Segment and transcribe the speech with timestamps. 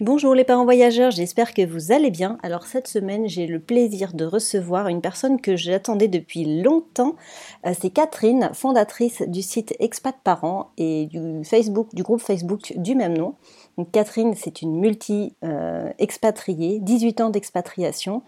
[0.00, 2.36] Bonjour les parents voyageurs, j'espère que vous allez bien.
[2.42, 7.14] Alors cette semaine, j'ai le plaisir de recevoir une personne que j'attendais depuis longtemps.
[7.64, 12.94] Euh, c'est Catherine, fondatrice du site Expat Parents et du Facebook, du groupe Facebook du
[12.94, 13.36] même nom.
[13.90, 18.22] Catherine, c'est une multi-expatriée, 18 ans d'expatriation,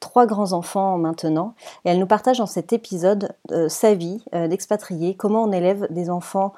[0.00, 1.54] trois grands-enfants maintenant,
[1.84, 6.10] elle nous partage dans cet épisode euh, sa vie euh, d'expatriée, comment on élève des
[6.10, 6.52] enfants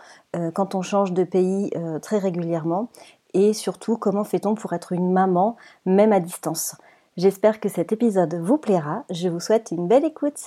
[0.52, 1.70] quand on change de pays
[2.02, 2.90] très régulièrement,
[3.36, 6.74] et surtout comment fait-on pour être une maman même à distance?
[7.18, 9.04] J'espère que cet épisode vous plaira.
[9.10, 10.40] Je vous souhaite une belle écoute.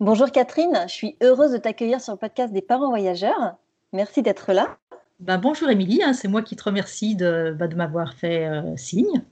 [0.00, 3.54] Bonjour Catherine, je suis heureuse de t'accueillir sur le podcast des parents voyageurs.
[3.92, 4.76] Merci d'être là.
[5.20, 9.22] Ben, bonjour Émilie, hein, c'est moi qui te remercie de, bah, m'avoir fait euh, signe.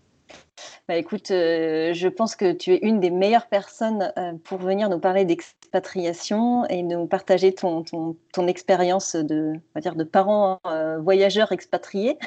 [0.88, 4.88] Bah, écoute, euh, je pense que tu es une des meilleures personnes euh, pour venir
[4.88, 5.24] nous parler
[5.72, 11.52] d'expatriation et nous partager ton, ton, expérience de, on va dire, de parents euh, voyageurs
[11.52, 12.18] expatriés.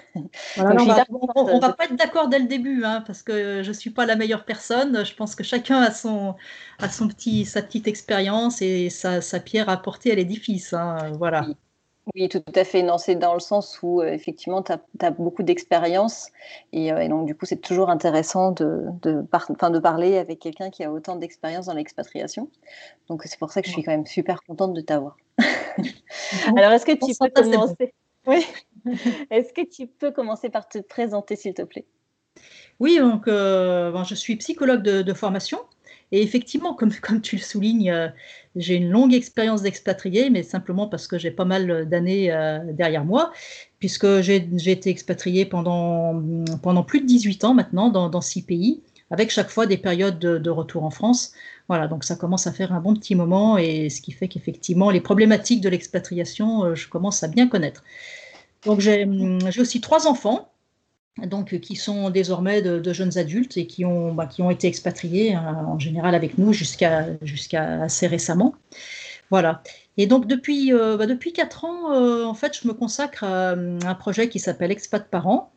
[0.57, 3.91] on ne va pas être d'accord dès le début, hein, parce que je ne suis
[3.91, 5.05] pas la meilleure personne.
[5.05, 6.35] Je pense que chacun a, son,
[6.79, 10.73] a son petit, sa petite expérience et sa, sa, pierre à porter à l'édifice.
[10.73, 11.45] Hein, voilà.
[11.47, 11.55] Oui,
[12.29, 12.83] tout à fait.
[12.83, 16.29] Non, c'est dans le sens où euh, effectivement, tu as, beaucoup d'expérience
[16.73, 20.83] euh, et, donc du coup, c'est toujours intéressant de, de, de parler avec quelqu'un qui
[20.83, 22.49] a autant d'expérience dans l'expatriation.
[23.07, 25.17] Donc c'est pour ça que je suis quand même super contente de t'avoir.
[26.57, 27.93] Alors, est-ce que tu peux commencer?
[28.27, 28.45] Oui.
[29.29, 31.85] Est-ce que tu peux commencer par te présenter, s'il te plaît?
[32.79, 35.59] Oui, donc euh, je suis psychologue de, formation.
[36.11, 38.11] Et effectivement, comme, comme tu le soulignes,
[38.55, 43.03] j'ai une longue expérience d'expatrié, mais simplement parce que j'ai pas mal d'années euh, derrière
[43.03, 43.31] moi,
[43.79, 44.37] puisque j'ai
[44.71, 46.21] été expatrié pendant,
[46.61, 48.81] pendant plus de 18 ans maintenant dans, six pays,
[49.11, 51.33] avec chaque fois des périodes de, retour en France.
[51.67, 54.91] Voilà, donc ça commence à faire un bon petit moment, et ce qui fait qu'effectivement,
[54.91, 57.83] les problématiques de l'expatriation, euh, je commence à bien connaître.
[58.65, 59.07] Donc j'ai
[59.59, 60.49] aussi trois enfants,
[61.23, 65.33] donc, qui sont désormais de, jeunes adultes et qui ont, bah, qui ont été expatriés
[65.33, 67.17] hein, en général avec nous jusqu'à
[67.81, 68.55] assez récemment.
[69.31, 69.63] Voilà.
[69.97, 73.51] Et donc depuis, euh, bah, depuis 4 ans, euh, en fait, je me consacre à,
[73.51, 75.51] un projet qui s'appelle Expat Parents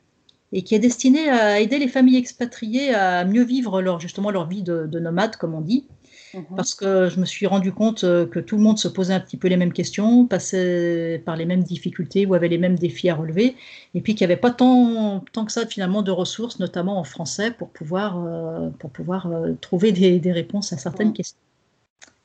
[0.52, 4.46] et qui est destiné à aider les familles expatriées à mieux vivre leur, justement leur
[4.46, 5.86] vie de nomade, comme on dit.
[6.34, 6.44] Mhm.
[6.56, 9.20] Parce que je me suis rendu compte euh, que tout le monde se posait un
[9.20, 13.08] petit peu les mêmes questions, passait par les mêmes difficultés ou avait les mêmes défis
[13.08, 13.56] à relever,
[13.94, 17.04] et puis qu'il n'y avait pas tant, tant que ça finalement de ressources, notamment en
[17.04, 21.14] français, pour pouvoir, euh, pour pouvoir euh, trouver des, des, réponses à certaines mhm.
[21.14, 21.38] questions.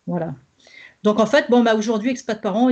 [0.07, 0.35] Voilà.
[1.03, 2.69] Donc en fait, bon, bah, aujourd'hui, Expat Parents,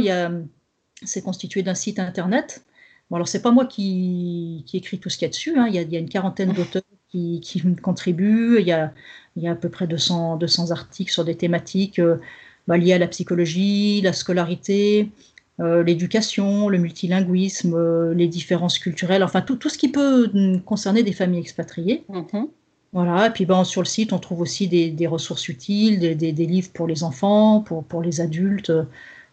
[1.03, 2.63] c'est constitué d'un site internet.
[3.09, 5.67] Bon, alors c'est pas moi qui, qui écris tout ce qu'il y a dessus, hein.
[5.67, 8.93] il, y a, il y a une quarantaine d'auteurs qui, qui contribuent, il y a
[9.35, 12.17] il y a à peu près 200, 200 articles sur des thématiques euh,
[12.67, 15.09] bah, liées à la psychologie, la scolarité,
[15.59, 20.29] euh, l'éducation, le multilinguisme, euh, les différences culturelles, enfin tout, tout, ce qui peut
[20.65, 22.03] concerner des familles expatriées.
[22.09, 22.47] Mm-hmm.
[22.93, 26.13] Voilà, et puis ben, sur le site, on trouve aussi des, des ressources utiles, des,
[26.13, 28.73] des, des, livres pour les enfants, pour, pour les adultes,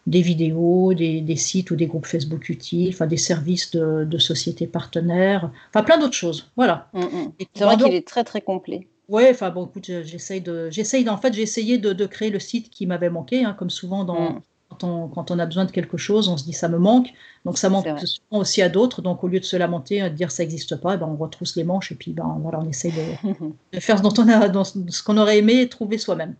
[0.07, 4.65] des vidéos, des, sites ou des groupes Facebook utiles, enfin des services de, de sociétés
[4.65, 6.49] partenaires, enfin plein d'autres choses.
[6.55, 6.87] Voilà.
[6.93, 7.31] Mm-hmm.
[7.53, 8.87] C'est vrai qu'il est très très complet.
[9.09, 12.39] Ouais, enfin bon, écoute, j'essaye de, j'essaye, en fait, j'ai essayé de, de, créer le
[12.39, 14.41] site qui m'avait manqué, hein, comme souvent dans, mm.
[14.69, 17.07] quand, on, quand, on, a besoin de quelque chose, on se dit ça me manque,
[17.43, 20.29] donc ça manque souvent aussi à d'autres, donc au lieu de se lamenter, de dire
[20.29, 22.91] ça n'existe pas, eh ben, on retrousse les manches et puis ben voilà, on essaye
[22.91, 23.29] de,
[23.73, 26.35] de faire ce dont on a, dans ce qu'on aurait aimé trouver soi-même.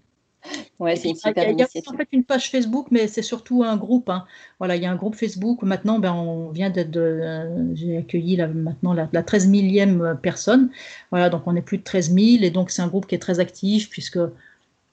[0.79, 3.75] Ouais, c'est super Il y a, en fait une page Facebook, mais c'est surtout un
[3.75, 4.09] groupe.
[4.09, 4.25] Hein.
[4.59, 5.61] Voilà, il y a un groupe Facebook.
[5.61, 10.69] Maintenant, ben, on vient d'être, euh, j'ai accueilli maintenant la, la 13 millième personne.
[11.11, 13.19] Voilà, donc on est plus de 13 000 et donc c'est un groupe qui est
[13.19, 14.19] très actif puisque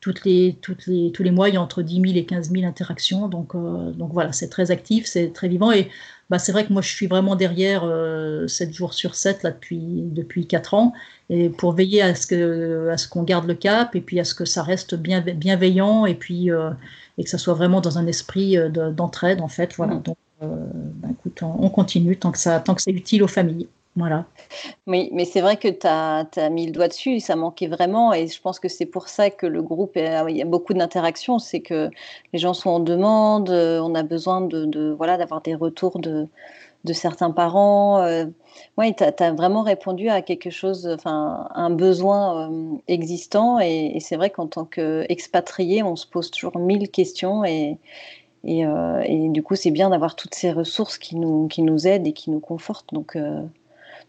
[0.01, 2.51] toutes les, toutes les, tous les mois, il y a entre 10 000 et 15
[2.51, 3.29] 000 interactions.
[3.29, 5.73] Donc, euh, donc voilà, c'est très actif, c'est très vivant.
[5.73, 5.89] Et
[6.29, 9.53] bah, c'est vrai que moi, je suis vraiment derrière euh, 7 jours sur 7 là,
[9.53, 10.93] depuis, depuis 4 ans,
[11.31, 14.25] et pour veiller à ce, que, à ce qu'on garde le cap, et puis à
[14.25, 16.71] ce que ça reste bien, bienveillant, et puis euh,
[17.19, 19.75] et que ça soit vraiment dans un esprit euh, d'entraide, en fait.
[19.77, 19.95] Voilà.
[19.95, 20.03] Mmh.
[20.03, 23.69] Donc, bah, écoute, on, continue tant que, ça, tant que c'est utile aux familles.
[23.97, 24.27] Voilà.
[24.87, 28.27] Oui, mais c'est vrai que tu as, mis le doigt dessus, ça manquait vraiment, et
[28.29, 31.61] je pense que c'est pour ça que le groupe, il y a beaucoup d'interactions, c'est
[31.61, 31.89] que
[32.35, 36.29] les gens sont en demande, euh, on a besoin de, voilà d'avoir des retours de,
[36.85, 38.03] de certains parents.
[38.03, 38.27] Euh.
[38.77, 44.17] oui, tu as, vraiment répondu à quelque chose, enfin, un besoin euh, existant, et, c'est
[44.17, 47.79] vrai qu'en tant qu'expatrié, on se pose toujours mille questions, et,
[48.45, 52.07] Et, et du coup, c'est bien d'avoir toutes ces ressources qui nous, qui nous aident
[52.07, 52.93] et qui nous confortent.
[52.95, 53.17] Donc,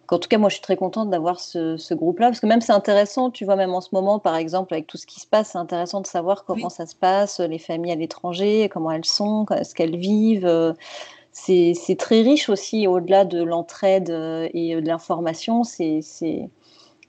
[0.09, 2.71] en tout cas, moi, je suis très contente d'avoir ce, groupe-là, parce que même c'est
[2.71, 5.51] intéressant, tu vois, même en ce moment, par exemple, avec tout ce qui se passe,
[5.51, 9.45] c'est intéressant de savoir comment ça se passe, les familles à l'étranger, comment elles sont,
[9.49, 10.75] ce qu'elles vivent.
[11.31, 15.63] C'est très riche aussi, au-delà de l'entraide euh, et de l'information.
[15.63, 16.01] C'est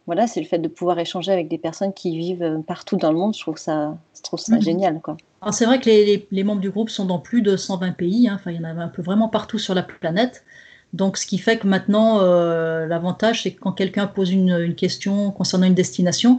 [0.09, 3.13] voilà, c'est le fait de pouvoir échanger avec des personnes qui vivent euh, partout dans
[3.13, 3.35] le monde.
[3.35, 4.63] Je trouve ça, je trouve ça mhm.
[4.63, 5.19] génial, quoi.
[5.53, 8.27] C'est vrai que les, les, membres du groupe sont dans plus de 120 pays.
[8.27, 8.37] Hein.
[8.41, 10.45] Enfin, il y en a un peu vraiment partout sur la planète.
[10.93, 15.31] Donc, ce qui fait que maintenant, euh, l'avantage, c'est que quand quelqu'un pose une, question
[15.31, 16.39] concernant une destination,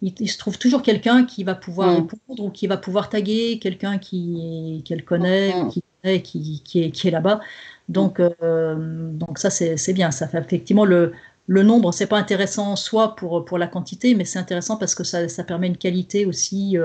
[0.00, 1.94] il, se trouve toujours quelqu'un qui va pouvoir mm.
[1.96, 5.68] répondre ou qui va pouvoir taguer quelqu'un qui qu'elle connaît, mm.
[5.68, 7.40] qui, qui, est, qui est là-bas.
[7.88, 10.10] Donc, euh, donc ça, c'est bien.
[10.10, 11.12] Ça fait effectivement le,
[11.46, 15.04] le nombre, c'est pas intéressant soit pour, pour la quantité, mais c'est intéressant parce que
[15.04, 16.78] ça, ça, permet une qualité aussi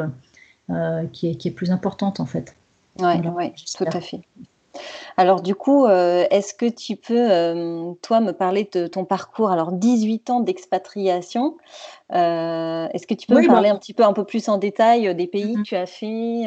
[0.70, 2.56] euh, qui, est, qui est plus importante en fait.
[3.00, 4.22] Oui, ouais, tout à fait.
[5.18, 9.50] Alors du coup, euh, est-ce que tu peux, euh, toi, me parler de ton parcours?
[9.50, 11.58] Alors 18 ans d'expatriation.
[12.14, 14.58] Euh, est-ce que tu peux me bah parler un petit peu, un peu plus en
[14.58, 15.64] détail des pays que mm-hmm.
[15.64, 16.46] tu as fait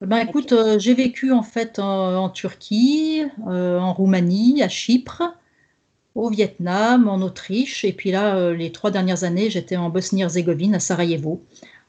[0.00, 5.22] ben, écoute, j'ai vécu en fait en, Turquie, en Roumanie, à Chypre,
[6.14, 10.80] au Vietnam, en Autriche, et puis là, les trois dernières années, j'étais en Bosnie-Herzégovine, à
[10.80, 11.40] Sarajevo.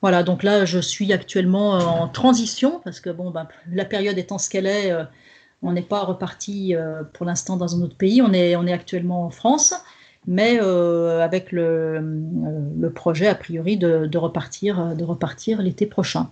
[0.06, 4.38] Voilà, donc là, je suis actuellement en transition parce que bon, ben, la période étant
[4.38, 4.94] ce qu'elle est,
[5.64, 8.22] on n'est pas reparti euh, pour l'instant dans un autre pays.
[8.22, 9.74] On est, on est actuellement en France,
[10.28, 12.02] mais euh, avec le, euh,
[12.80, 16.30] le, projet, a priori, de, repartir, de repartir l'été prochain.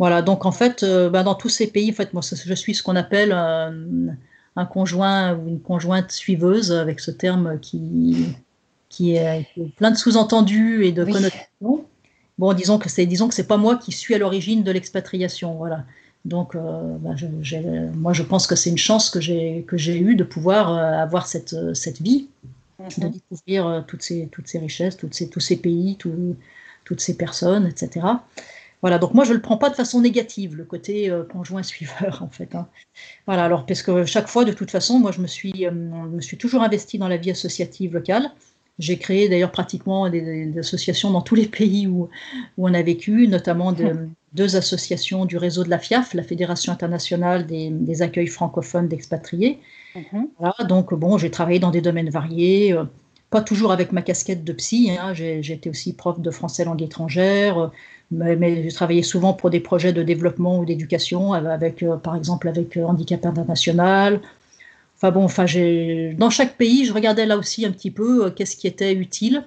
[0.00, 2.82] Voilà, donc en fait, ben, dans tous ces pays, en fait, moi, je suis ce
[2.82, 8.26] qu'on appelle un conjoint ou une conjointe suiveuse, avec ce terme qui,
[8.88, 11.86] qui, est, plein de sous-entendus et de connotations.
[12.38, 15.54] Bon, disons que c'est disons que c'est pas moi qui suis à l'origine de l'expatriation,
[15.54, 15.84] voilà.
[16.26, 17.14] Donc, euh, bah,
[17.94, 21.00] moi, je pense que c'est une chance que j'ai que j'ai eue de pouvoir euh,
[21.00, 22.28] avoir cette, euh, cette vie,
[22.80, 23.12] de mhm.
[23.12, 28.06] découvrir toutes ces toutes ces richesses, toutes ces, tous ces pays, toutes ces personnes, etc.
[28.82, 32.18] Voilà, donc moi je ne le prends pas de façon négative, le côté conjoint suiveur
[32.22, 32.54] en fait.
[32.54, 32.66] Hein.
[33.26, 36.36] Voilà, alors parce que chaque fois de toute façon, moi je me suis, me suis
[36.36, 38.32] toujours investi dans la vie associative locale.
[38.78, 42.08] J'ai créé d'ailleurs pratiquement des, associations dans tous les pays où,
[42.58, 46.72] où on a vécu, notamment de, deux associations du réseau de la FIAF, la Fédération
[46.72, 49.58] internationale des, accueils francophones d'expatriés.
[49.96, 50.28] Mhm.
[50.68, 52.84] donc bon, j'ai travaillé dans des domaines variés, euh,
[53.30, 54.90] pas toujours avec ma casquette de psy.
[54.90, 57.68] Hein, j'ai été aussi prof de français langue étrangère, euh,
[58.10, 62.46] mais, j'ai travaillé souvent pour des projets de développement ou d'éducation, avec, euh, par exemple
[62.46, 64.20] avec Handicap International.
[64.96, 65.44] Enfin bon, enfin
[66.16, 69.44] dans chaque pays, je regardais là aussi un petit peu qu'est-ce qui était utile,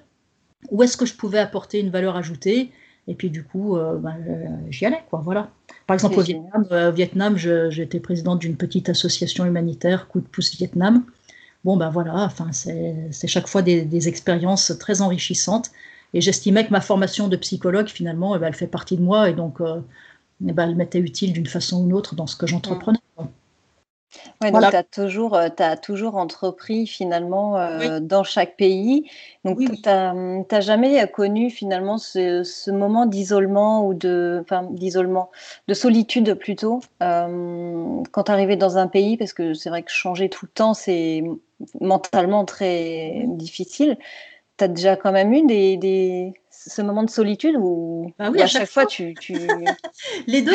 [0.70, 2.72] où est-ce que je pouvais apporter une valeur ajoutée
[3.10, 5.20] et puis du coup, euh, ben, euh, j'y allais, quoi.
[5.24, 5.50] Voilà.
[5.88, 10.56] Par exemple, au Vietnam, euh, Vietnam j'étais présidente d'une petite association humanitaire, Coup de pouce
[10.56, 11.04] Vietnam.
[11.66, 15.72] Bon, ben voilà, enfin, c'est chaque fois des, expériences très enrichissantes.
[16.14, 19.30] Et j'estimais que ma formation de psychologue, finalement, eh ben, elle fait partie de moi
[19.30, 22.46] et donc eh ben, elle m'était utile d'une façon ou d'une autre dans ce que
[22.46, 23.00] j'entreprenais.
[24.42, 25.50] Ouais, donc tu as toujours, euh,
[25.82, 29.10] toujours entrepris finalement euh, dans chaque pays.
[29.46, 35.30] Donc tu n'as jamais connu finalement ce, moment d'isolement ou de, enfin, d'isolement,
[35.68, 39.92] de solitude plutôt, euh, quand tu arrivais dans un pays, parce que c'est vrai que
[39.92, 41.24] changer tout le temps, c'est
[41.80, 43.98] mentalement très difficile.
[44.58, 46.34] Tu as déjà quand même eu des,
[46.68, 49.16] ce moment de solitude ou bah oui, à, chaque, fois, tu,
[50.28, 50.52] les deux.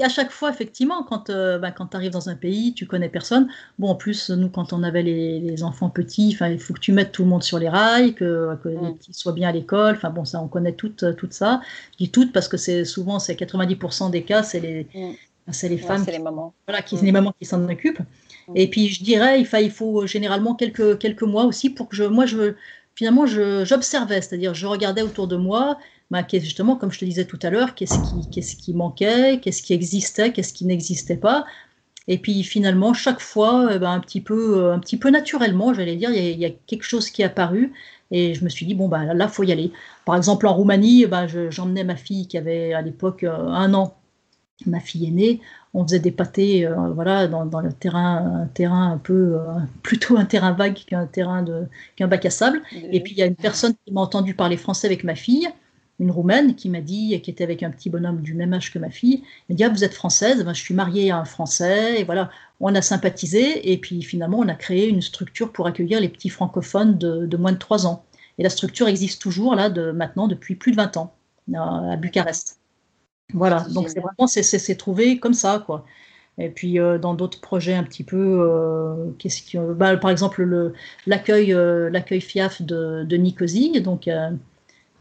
[0.00, 3.08] À chaque fois effectivement quand euh, bah, quand tu arrives dans un pays tu connais
[3.08, 3.48] personne.
[3.78, 6.92] Bon en plus nous quand on avait les, enfants petits enfin il faut que tu
[6.92, 8.96] mettes tout le monde sur les rails que, que les mm.
[8.96, 9.94] petits soient bien à l'école.
[9.94, 11.60] Enfin bon ça on connaît tout, tout ça.
[11.92, 15.52] Je dis toutes parce que c'est souvent c'est 90% des cas c'est les mm.
[15.52, 16.54] c'est les femmes les mamans.
[16.66, 17.04] voilà qui mm.
[17.04, 18.02] les mamans qui s'en occupent.
[18.54, 22.04] Et puis je dirais il, il faut généralement quelques quelques mois aussi pour que je
[22.04, 22.54] moi je
[22.96, 25.78] finalement, j'observais, c'est-à-dire je regardais autour de moi,
[26.10, 27.98] bah, justement, comme je te disais tout à l'heure, qu'est-ce
[28.56, 31.44] qui, manquait, qu'est-ce qui existait, qu'est-ce qui n'existait pas.
[32.08, 35.96] Et puis finalement, chaque fois, eh ben, un, petit peu, un petit peu naturellement, j'allais
[35.96, 37.72] dire, il y, a, quelque chose qui est apparu.
[38.12, 39.72] Et je me suis dit, bon, bah, là, il faut y aller.
[40.04, 43.96] Par exemple, en Roumanie, ben, j'emmenais ma fille qui avait à l'époque euh, un an,
[44.64, 45.40] ma fille aînée,
[45.74, 49.42] on faisait des pâtés euh, voilà, dans, le terrain, un terrain un peu, euh,
[49.82, 52.62] plutôt un terrain vague qu'un terrain de, qu'un bac à sable.
[52.72, 55.48] Et puis il y a une personne qui m'a entendu parler français avec ma fille,
[55.98, 58.78] une roumaine, qui m'a dit, qui était avec un petit bonhomme du même âge que
[58.78, 61.24] ma fille, elle m'a dit ah, vous êtes française, ben, je suis mariée à un
[61.24, 65.66] français, et voilà, on a sympathisé, et puis finalement on a créé une structure pour
[65.66, 68.04] accueillir les petits francophones de, moins de 3 ans.
[68.38, 71.14] Et la structure existe toujours là de maintenant depuis plus de 20 ans
[71.54, 72.58] à Bucarest.
[73.34, 75.84] Voilà, donc c'est vraiment, c'est trouvé comme ça, quoi.
[76.38, 80.72] Et puis dans d'autres projets un petit peu, qu'est-ce qui, bah, par exemple
[81.06, 81.56] l'accueil,
[81.90, 84.06] l'accueil FIAF de, de Nicosie, donc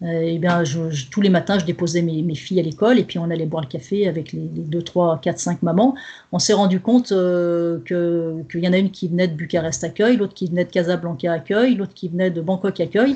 [0.02, 0.64] euh, et bien,
[1.10, 3.70] tous les matins, je déposais mes, filles à l'école et puis on allait boire le
[3.70, 5.96] café avec les, 2, 3, 4, 5 mamans.
[6.32, 10.18] On s'est rendu compte euh, qu'il y en a une qui venait de Bucarest Accueil,
[10.18, 13.16] l'autre qui venait de Casablanca Accueil, l'autre qui venait de Bangkok Accueil.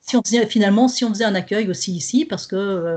[0.00, 2.96] si on faisait, finalement, si on faisait un accueil aussi ici, parce que euh,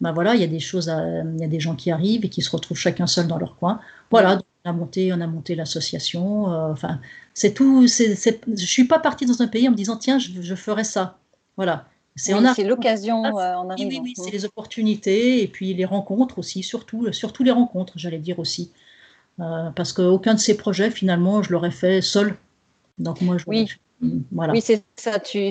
[0.00, 2.28] ben voilà, il y a des choses, il y a des gens qui arrivent et
[2.28, 3.80] qui se retrouvent chacun seul dans leur coin.
[4.10, 6.44] Voilà, on a monté, on a monté l'association.
[6.46, 7.00] enfin,
[7.34, 7.86] c'est tout.
[7.88, 10.84] C'est, je suis pas partie dans un pays en me disant tiens, je, je ferai
[10.84, 11.18] ça.
[11.56, 11.86] Voilà.
[12.18, 13.88] C'est l'occasion euh, en arrivant.
[13.88, 18.18] Oui, oui, c'est les opportunités et puis les rencontres aussi, surtout, surtout les rencontres, j'allais
[18.18, 18.72] dire aussi.
[19.40, 22.36] Euh, parce qu'aucun de ces projets, finalement, je l'aurais fait seul.
[22.98, 23.68] Donc moi, je, oui.
[24.30, 24.52] Voilà.
[24.52, 25.18] Oui, c'est ça.
[25.18, 25.50] Tu,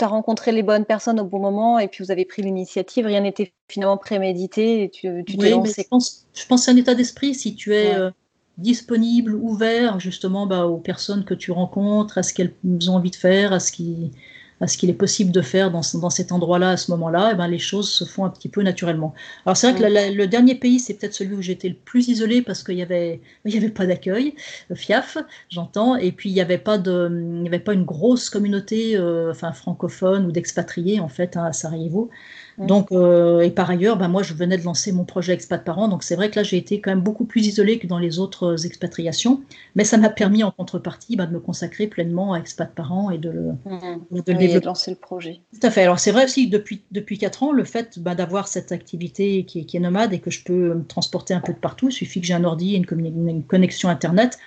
[0.00, 3.06] as rencontré les bonnes personnes au bon moment et puis vous avez pris l'initiative.
[3.06, 6.94] Rien n'était finalement prémédité et tu, tu oui, je pense, je pense c'est un état
[6.94, 7.34] d'esprit.
[7.34, 8.10] Si tu es euh,
[8.56, 12.54] disponible, ouvert justement bah, aux personnes que tu rencontres, à ce qu'elles
[12.88, 14.10] ont envie de faire, à ce qui
[14.60, 17.32] à ce qu'il est possible de faire dans, dans cet endroit-là, à ce moment-là, et
[17.32, 19.14] eh ben, les choses se font un petit peu naturellement.
[19.44, 22.42] Alors c'est vrai que le dernier pays, c'est peut-être celui où j'étais le plus isolé
[22.42, 24.34] parce qu'il n'y avait, il y avait pas d'accueil,
[24.70, 25.18] euh, FIAF,
[25.50, 28.96] j'entends, et puis il n'y avait, pas de, il y avait pas une grosse communauté
[28.96, 32.10] euh, enfin, francophone ou d'expatriés en fait hein, à Sarajevo.
[32.58, 35.88] Donc, euh, et par ailleurs, ben moi, je venais de lancer mon projet Expat Parents,
[35.88, 38.18] donc c'est vrai que là, j'ai été quand même beaucoup plus isolée que dans les
[38.18, 39.42] autres euh, expatriations,
[39.74, 43.18] mais ça m'a permis en contrepartie ben, de me consacrer pleinement à Expat Parents et
[43.18, 44.22] de le, mmh.
[44.22, 45.40] de lancer le projet.
[45.52, 45.82] Tout à fait.
[45.82, 49.60] Alors, c'est vrai aussi, depuis, depuis 4 ans, le fait ben, d'avoir cette activité qui
[49.60, 51.92] est, qui est, nomade et que je peux me transporter un peu de partout, il
[51.92, 54.38] suffit que j'ai un ordi et une, une connexion Internet,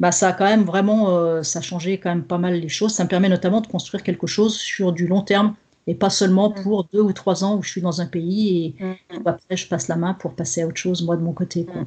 [0.00, 2.68] bah, ça a quand même vraiment, euh, ça a changé quand même pas mal les
[2.68, 2.92] choses.
[2.92, 5.54] Ça me permet notamment de construire quelque chose sur du long terme
[5.86, 6.62] et pas seulement mm.
[6.62, 9.22] pour deux ou trois ans où je suis dans un pays et, mm.
[9.26, 11.64] après je passe la main pour passer à autre chose, moi de mon côté.
[11.64, 11.84] Mm.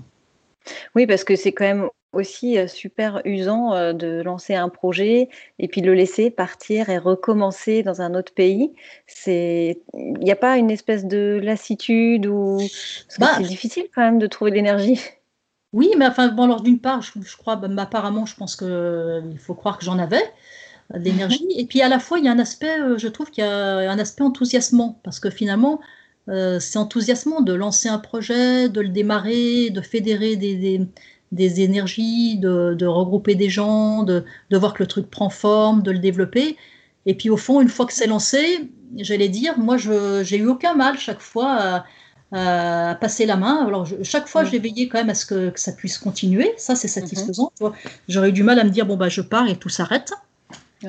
[0.96, 5.30] Oui, parce que c'est quand même aussi euh, super usant euh, de lancer un projet
[5.60, 8.74] et puis le laisser partir et recommencer dans un autre pays.
[9.06, 12.60] C'est, il n'y a pas une espèce de lassitude ou
[13.20, 15.00] bah, c'est difficile quand même de trouver l'énergie.
[15.74, 19.38] Oui, mais enfin bon, alors d'une part, je, crois, bah, apparemment, je pense que il
[19.38, 20.24] faut croire que j'en avais
[20.94, 21.48] d'énergie.
[21.56, 23.48] Et puis à la fois, il y a un aspect, euh, je trouve qu'il y
[23.48, 25.80] a un aspect enthousiasmant, parce que finalement,
[26.30, 30.88] euh, c'est enthousiasmant de lancer un projet, de le démarrer, de fédérer des,
[31.32, 35.92] des, énergies, de, regrouper des gens, de, de, voir que le truc prend forme, de
[35.92, 36.58] le développer.
[37.06, 40.48] Et puis au fond, une fois que c'est lancé, j'allais dire, moi, je j'ai eu
[40.48, 41.84] aucun mal chaque fois
[42.32, 43.66] à, passer la main.
[43.66, 46.54] Alors chaque fois, j'ai veillé quand même à ce que, ça puisse continuer.
[46.58, 47.08] Ça, c'est mhm.
[47.08, 47.52] satisfaisant.
[48.10, 50.12] J'aurais eu du mal à me dire, bon, bah, je pars et tout s'arrête.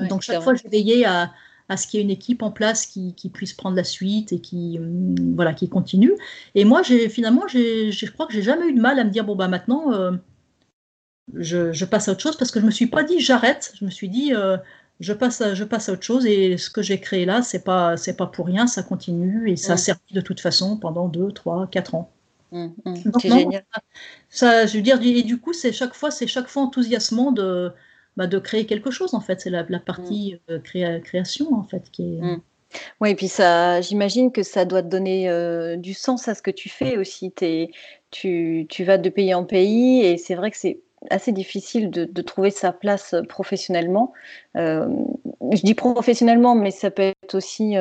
[0.08, 1.32] Donc chaque fois, j'ai veillé à,
[1.68, 4.32] à ce qu'il y ait une équipe en place qui, qui, puisse prendre la suite
[4.32, 6.12] et qui, hum, voilà, qui continue.
[6.54, 9.24] Et moi, j'ai finalement, je crois que j'ai jamais eu de mal à me dire
[9.24, 10.12] bon bah maintenant, euh,
[11.34, 13.72] je, je, passe à autre chose parce que je me suis pas dit j'arrête.
[13.78, 14.56] Je me suis dit euh,
[15.00, 17.64] je passe, à, je passe à autre chose et ce que j'ai créé là, c'est
[17.64, 21.08] pas, c'est pas pour rien, ça continue et ça a servi de toute façon pendant
[21.08, 22.10] deux, trois, quatre ans.
[22.52, 22.94] Mmh, mmh.
[23.20, 23.64] c'est génial.
[24.30, 27.72] Ça, je veux dire, et du coup, c'est chaque fois, c'est chaque fois enthousiasmant de
[28.16, 29.40] bah, de créer quelque chose en fait.
[29.40, 30.52] C'est la, partie mm.
[30.52, 32.20] euh, création en fait qui est.
[32.20, 32.40] Mm.
[33.00, 36.42] Oui, et puis ça, j'imagine que ça doit te donner euh, du sens à ce
[36.42, 37.32] que tu fais aussi.
[38.11, 40.80] tu, tu vas de pays en pays et c'est vrai que c'est
[41.11, 44.12] assez difficile de, trouver sa place professionnellement.
[44.56, 44.88] Euh,
[45.52, 47.76] je dis professionnellement, mais ça peut être aussi,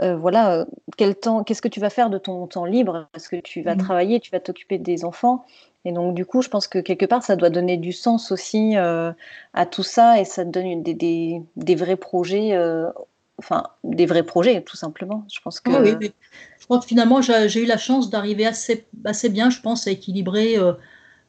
[0.00, 0.66] voilà,
[0.96, 3.08] quel temps, qu'est-ce que tu vas faire de ton temps libre?
[3.14, 3.78] Est-ce que tu vas mm.
[3.78, 5.44] travailler, tu vas t'occuper des enfants?
[5.84, 8.76] Et donc, du coup, je pense que quelque part, ça doit donner du sens aussi
[8.76, 9.12] euh,
[9.54, 12.90] à tout ça et ça donne des, des, des, vrais projets, euh,
[13.38, 15.24] enfin, des vrais projets, tout simplement.
[15.32, 15.70] Je pense que.
[15.70, 16.12] oui,
[16.58, 19.90] je crois que finalement, j'ai eu la chance d'arriver assez, assez bien, je pense, à
[19.90, 20.74] équilibrer euh,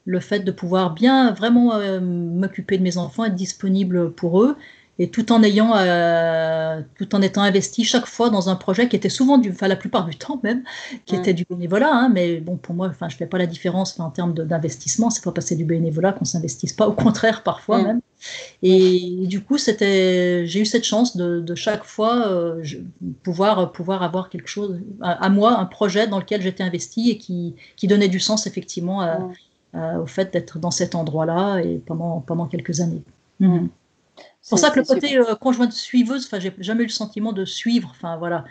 [0.04, 4.56] le fait de pouvoir bien vraiment m'occuper de mes enfants, être disponible pour eux
[4.98, 8.96] et tout en ayant, euh, tout en étant investi chaque fois dans un projet qui
[8.96, 10.62] était souvent du, enfin la plupart du temps même,
[11.06, 11.90] qui était du bénévolat.
[11.90, 15.08] Hein, mais bon, pour moi, enfin, je fais pas la différence en termes d'investissement.
[15.08, 18.00] C'est pas passer du bénévolat qu'on s'investisse pas, au contraire parfois même.
[18.62, 22.62] Et, du coup, c'était, j'ai eu cette chance de, de chaque fois euh,
[23.22, 27.56] pouvoir pouvoir avoir quelque chose à, moi, un projet dans lequel j'étais investi et qui,
[27.76, 29.32] qui donnait du sens effectivement
[29.74, 33.02] au fait d'être dans cet endroit-là et pendant pendant quelques années.
[34.42, 37.32] C'est pour ça que le côté euh, conjointe suiveuse, enfin, j'ai jamais eu le sentiment
[37.32, 37.88] de suivre.
[37.92, 38.44] Enfin, voilà,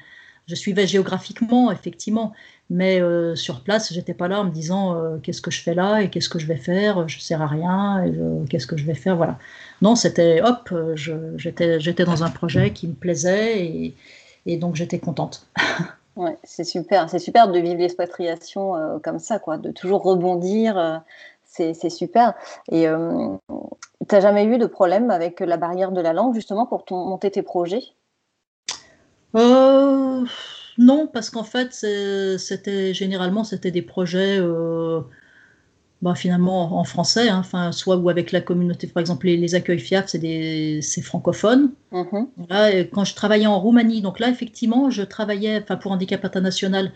[0.48, 2.32] je suivais géographiquement, effectivement,
[2.70, 5.74] mais euh, sur place, j'étais pas là en me disant euh, qu'est-ce que je fais
[5.74, 8.06] là et qu'est-ce que je vais faire, je sers à rien,
[8.50, 9.38] qu'est-ce que je vais faire, voilà.
[9.82, 13.96] Non, c'était hop, j'étais dans un projet qui me plaisait et,
[14.46, 15.46] et donc j'étais contente.
[16.16, 21.04] ouais, c'est super, c'est super de vivre l'expatriation comme ça, quoi, de toujours rebondir
[21.44, 22.34] c'est super.
[22.72, 22.88] Et
[24.12, 27.42] n'as jamais eu de problème avec la barrière de la langue, justement, pour monter tes
[27.42, 27.84] projets?
[29.34, 31.74] Non, parce qu'en fait,
[32.38, 34.40] c'était généralement, c'était des projets
[36.02, 40.08] bah, finalement en français, hein, soit ou avec la communauté, par exemple les, accueils FIAF,
[40.08, 41.74] c'est francophone.
[41.92, 42.90] Mm-hmm.
[42.90, 46.92] quand je travaillais en Roumanie, donc là effectivement, je travaillais, pour Handicap International,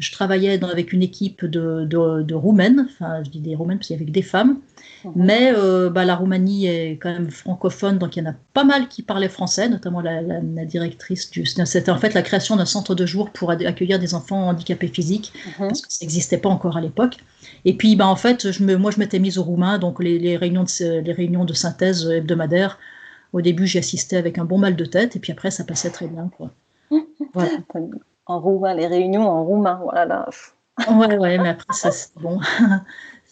[0.00, 3.88] je travaillais dans, avec une équipe de, de, Roumaines, enfin je dis des Roumaines parce
[3.88, 4.58] qu'il y avait des femmes,
[5.04, 5.12] mhm.
[5.14, 8.64] mais euh, bah, la Roumanie est quand même francophone, donc il y en a pas
[8.64, 11.44] mal qui parlaient français, notamment la, directrice du...
[11.44, 15.32] C'était en fait la création d'un centre de jour pour accueillir des enfants handicapés physiques,
[15.46, 15.68] mhm.
[15.68, 17.18] parce que ça n'existait pas encore à l'époque.
[17.66, 20.18] Et puis bah, en fait, je me, moi je m'étais mise au roumain, donc les,
[20.18, 22.78] les, réunions de, les réunions de synthèse hebdomadaires,
[23.34, 25.90] au début j'y assistais avec un bon mal de tête, et puis après ça passait
[25.90, 26.30] très bien.
[26.34, 26.50] Quoi.
[27.34, 27.50] Voilà
[28.30, 29.80] en roumain, les réunions en roumain.
[29.82, 30.28] Voilà.
[30.88, 32.40] Ouais, ouais, mais après, c'est bon.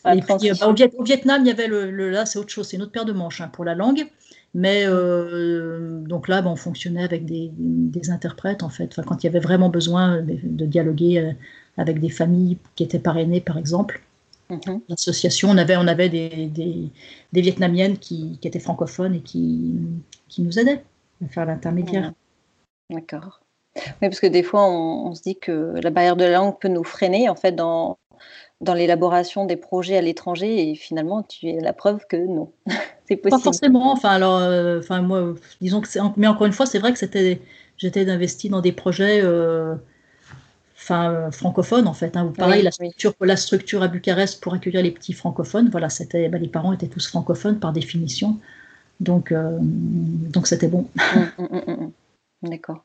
[0.07, 2.83] Et puis, bah, au, Vietnam, il y avait le, là, c'est autre chose, c'est une
[2.83, 4.07] autre paire de manches hein, pour la langue.
[4.55, 7.51] Mais euh, donc là, bah, on fonctionnait avec des,
[8.11, 8.91] interprètes, en fait.
[8.93, 11.33] Enfin, quand il y avait vraiment besoin de, dialoguer euh,
[11.77, 14.01] avec des familles qui étaient parrainées, par exemple.
[14.51, 14.81] Mm-hmm.
[14.89, 19.77] L'association, on avait, on avait des, des, Vietnamiennes qui, qui, étaient francophones et qui,
[20.29, 20.83] qui nous aidaient
[21.23, 22.13] à faire l'intermédiaire.
[22.89, 23.41] D'accord.
[23.77, 26.69] Oui, parce que des fois, on, se dit que la barrière de la langue peut
[26.69, 27.99] nous freiner en fait dans,
[28.61, 32.53] dans l'élaboration des projets à l'étranger et finalement, tu es la preuve que non,
[33.09, 33.31] c'est possible.
[33.31, 33.93] Pas forcément.
[33.93, 36.99] Enfin, alors, euh, enfin, moi, disons que c'est, mais encore une fois, c'est vrai que
[36.99, 37.41] c'était,
[37.77, 39.21] j'étais investi dans des projets.
[39.23, 39.75] Euh,
[40.77, 42.17] enfin, francophones en fait.
[42.17, 46.29] Hein, pareil, la, structure, la structure à Bucarest pour accueillir les petits francophones, voilà, c'était,
[46.29, 48.39] bah, les parents étaient tous francophones par définition,
[49.01, 50.89] donc, euh, donc c'était bon.
[50.97, 51.93] Mmh, mmh, mmh,
[52.43, 52.85] D'accord.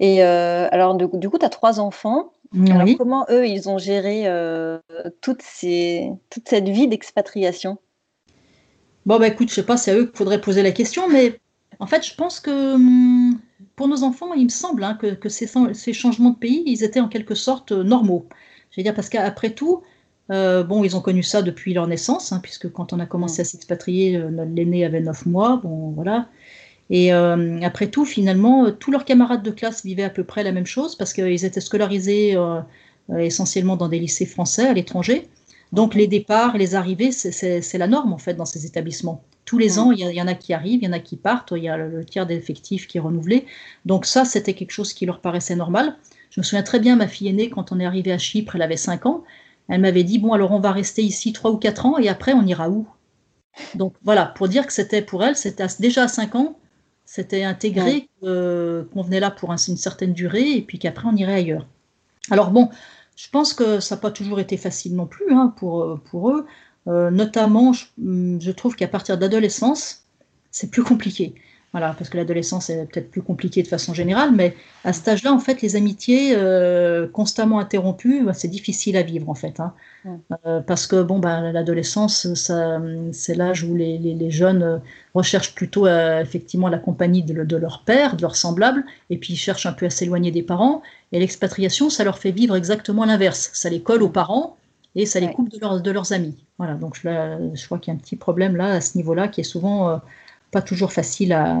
[0.00, 2.32] Et euh, alors, du, coup, tu as trois enfants.
[2.68, 4.78] Alors, comment eux, ils ont géré euh,
[5.20, 7.78] toute, ces, toute cette vie d'expatriation?
[9.06, 11.38] Bon, bah écoute, je sais pas, c'est à eux qu'il faudrait poser la question, mais
[11.78, 13.38] en fait, je pense que hum,
[13.76, 17.00] pour nos enfants, il me semble hein, que, ces, ces, changements de pays, ils étaient
[17.00, 18.26] en quelque sorte euh, normaux.
[18.70, 19.82] Je veux dire, parce qu'après tout,
[20.28, 23.44] bon, ils ont connu ça depuis leur naissance, hein, puisque quand on a commencé à
[23.44, 24.22] s'expatrier,
[24.54, 26.28] l'aîné avait 9 mois, bon, voilà.
[26.90, 30.42] Et euh, après tout, finalement, euh, tous leurs camarades de classe vivaient à peu près
[30.42, 32.60] la même chose parce qu'ils étaient scolarisés euh,
[33.16, 35.28] essentiellement dans des lycées français à l'étranger.
[35.72, 39.22] Donc les départs, les arrivées, c'est la norme en fait dans ces établissements.
[39.44, 41.52] Tous les ans, il y, en a qui arrivent, il y en a qui partent,
[41.56, 43.46] il y a le, tiers d'effectifs qui est renouvelé.
[43.84, 45.96] Donc ça, c'était quelque chose qui leur paraissait normal.
[46.30, 48.62] Je me souviens très bien, ma fille aînée, quand on est arrivé à Chypre, elle
[48.62, 49.24] avait 5 ans,
[49.68, 52.32] elle m'avait dit, bon, alors on va rester ici 3 ou 4 ans et après
[52.32, 52.86] on ira où?
[53.76, 56.56] Donc voilà, pour dire que c'était pour elle, c'était déjà à 5 ans,
[57.12, 61.66] c'était intégré qu'on venait là pour une certaine durée et puis qu'après on irait ailleurs.
[62.30, 62.68] Alors bon,
[63.16, 66.46] je pense que ça n'a pas toujours été facile non plus hein, pour, pour eux.
[66.86, 70.04] Euh, notamment, je, trouve qu'à partir d'adolescence,
[70.52, 71.34] c'est plus compliqué.
[71.72, 75.32] Voilà, parce que l'adolescence est peut-être plus compliquée de façon générale, mais à cet âge-là,
[75.32, 79.60] en fait, les amitiés euh, constamment interrompues, bah, c'est difficile à vivre, en fait.
[79.60, 79.72] Hein.
[80.46, 84.80] Euh, parce que, bon, bah, l'adolescence, c'est l'âge où les, les, jeunes
[85.14, 89.34] recherchent plutôt euh, effectivement la compagnie de, de, leur père, de leurs semblables, et puis
[89.34, 90.82] ils cherchent un peu à s'éloigner des parents.
[91.12, 93.50] Et l'expatriation, ça leur fait vivre exactement l'inverse.
[93.52, 94.56] Ça les colle aux parents
[94.96, 96.34] et ça les coupe de, de leurs amis.
[96.58, 99.28] Voilà, donc je, je crois qu'il y a un petit problème là, à ce niveau-là,
[99.28, 100.00] qui est souvent
[100.50, 101.60] pas toujours facile à,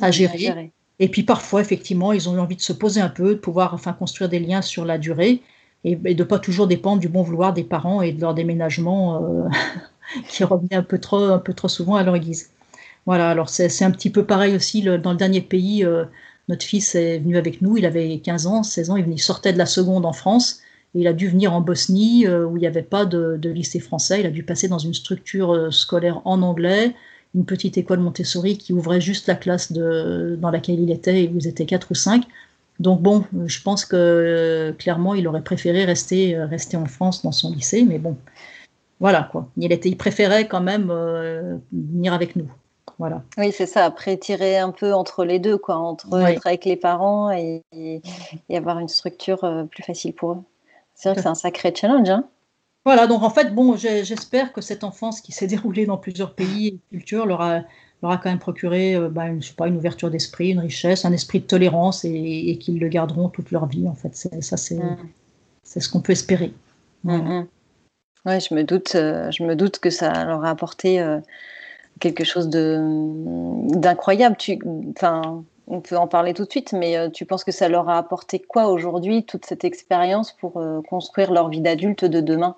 [0.00, 0.72] à gérer.
[1.00, 3.74] Et puis parfois, effectivement, ils ont eu envie de se poser un peu, de pouvoir
[3.74, 5.42] enfin construire des liens sur la durée
[5.84, 9.22] et, de de pas toujours dépendre du bon vouloir des parents et de leur déménagement
[9.22, 9.48] euh,
[10.28, 12.50] qui revenait un peu trop, un peu trop souvent à leur guise.
[13.06, 15.84] Voilà, alors c'est un petit peu pareil aussi dans le dernier pays.
[15.84, 16.04] Euh,
[16.48, 19.58] notre fils est venu avec nous, il avait 15 ans, 16 ans, il, sortait de
[19.58, 20.60] la seconde en France.
[20.94, 23.50] Et il a dû venir en Bosnie euh, où il n'y avait pas de, de,
[23.50, 24.20] lycée français.
[24.20, 26.94] Il a dû passer dans une structure scolaire en anglais
[27.38, 31.26] une petite école Montessori qui ouvrait juste la classe de, dans laquelle il était et
[31.28, 32.24] vous étiez quatre ou cinq.
[32.80, 37.52] Donc bon, je pense que clairement, il aurait préféré rester, rester en France dans son
[37.52, 38.16] lycée, mais bon,
[39.00, 39.48] voilà quoi.
[39.56, 42.50] Il, était, il préférait quand même euh, venir avec nous.
[42.98, 43.22] Voilà.
[43.36, 43.84] Oui, c'est ça.
[43.84, 48.02] Après, tirer un peu entre les deux, quoi, entre être avec les parents et, et,
[48.56, 50.42] avoir une structure euh, plus facile pour eux.
[50.94, 52.10] C'est vrai que c'est un sacré challenge.
[52.10, 52.24] Hein
[52.88, 56.68] voilà, donc en fait, bon, j'espère que cette enfance qui s'est déroulée dans plusieurs pays
[56.68, 57.60] et cultures leur a,
[58.02, 60.60] leur a quand même procuré euh, bah, une, je sais pas, une ouverture d'esprit, une
[60.60, 63.86] richesse, un esprit de tolérance et, qu'ils le garderont toute leur vie.
[63.86, 64.96] En fait, ça, c'est mm.
[65.62, 66.54] c'est ce qu'on peut espérer.
[67.04, 67.46] Mm, mm.
[68.24, 71.20] Ouais, je me doute, euh, je me doute que ça leur a apporté euh,
[72.00, 74.38] quelque chose d'incroyable.
[74.96, 77.98] Enfin, on peut en parler tout de suite, mais tu penses que ça leur a
[77.98, 82.56] apporté quoi aujourd'hui, toute cette expérience pour construire leur vie d'adulte de demain?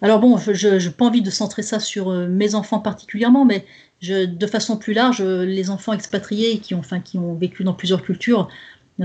[0.00, 3.64] Alors bon, je n'ai pas envie de centrer ça sur mes enfants particulièrement, mais
[4.02, 6.82] de façon plus large, les enfants expatriés qui ont,
[7.16, 8.48] ont vécu dans plusieurs cultures,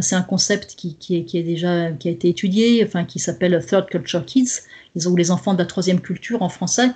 [0.02, 4.62] c'est un concept qui, qui, déjà été étudié, qui s'appelle Third Culture Kids,
[5.06, 6.90] ou les enfants de la troisième culture en français.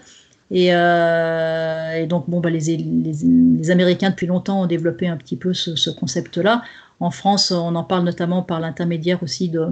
[0.50, 5.76] Et, euh, donc, bon, bah, les, Américains depuis longtemps ont développé un petit peu ce,
[5.76, 6.64] ce concept-là.
[7.00, 9.68] En France, on en parle notamment par l'intermédiaire aussi de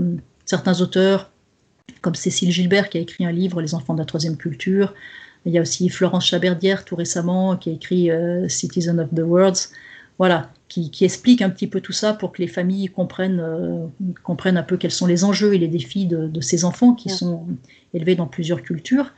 [0.45, 1.31] certains auteurs,
[2.01, 4.93] comme Cécile Gilbert qui a écrit un livre, Les enfants de la troisième culture.
[5.45, 9.19] Il y a aussi Florence Chaberdière tout récemment qui a écrit euh, Citizen of the
[9.19, 9.69] Worlds.
[10.17, 13.85] Voilà, qui, qui, explique un petit peu tout ça pour que les familles comprennent, euh,
[14.23, 17.09] comprennent un peu quels sont les enjeux et les défis de, de ces enfants qui
[17.09, 17.45] sont
[17.93, 19.11] élevés dans plusieurs cultures.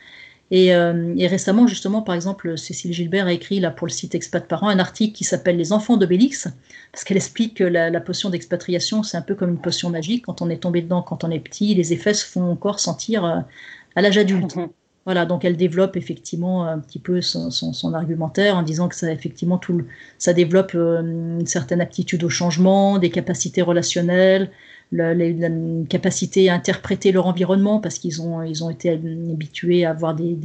[0.49, 4.15] Et, euh, et, récemment, justement, par exemple, Cécile Gilbert a écrit là, pour le site
[4.15, 6.47] Expat Parents un article qui s'appelle Les enfants d'Obélix,
[6.91, 10.25] parce qu'elle explique que la, la potion d'expatriation, c'est un peu comme une potion magique.
[10.25, 13.25] Quand on est tombé dedans, quand on est petit, les effets se font encore sentir
[13.25, 13.39] euh,
[13.95, 14.55] à l'âge adulte.
[14.55, 14.69] Mm -hmm.
[15.07, 18.95] Voilà, donc elle développe effectivement un petit peu son, son, son argumentaire en disant que
[18.95, 19.81] ça, effectivement, tout
[20.17, 21.01] ça développe euh,
[21.39, 24.51] une certaine aptitude au changement, des capacités relationnelles,
[24.91, 25.13] la,
[25.89, 30.38] capacité à interpréter leur environnement parce qu'ils ont, ils ont été habitués à avoir des,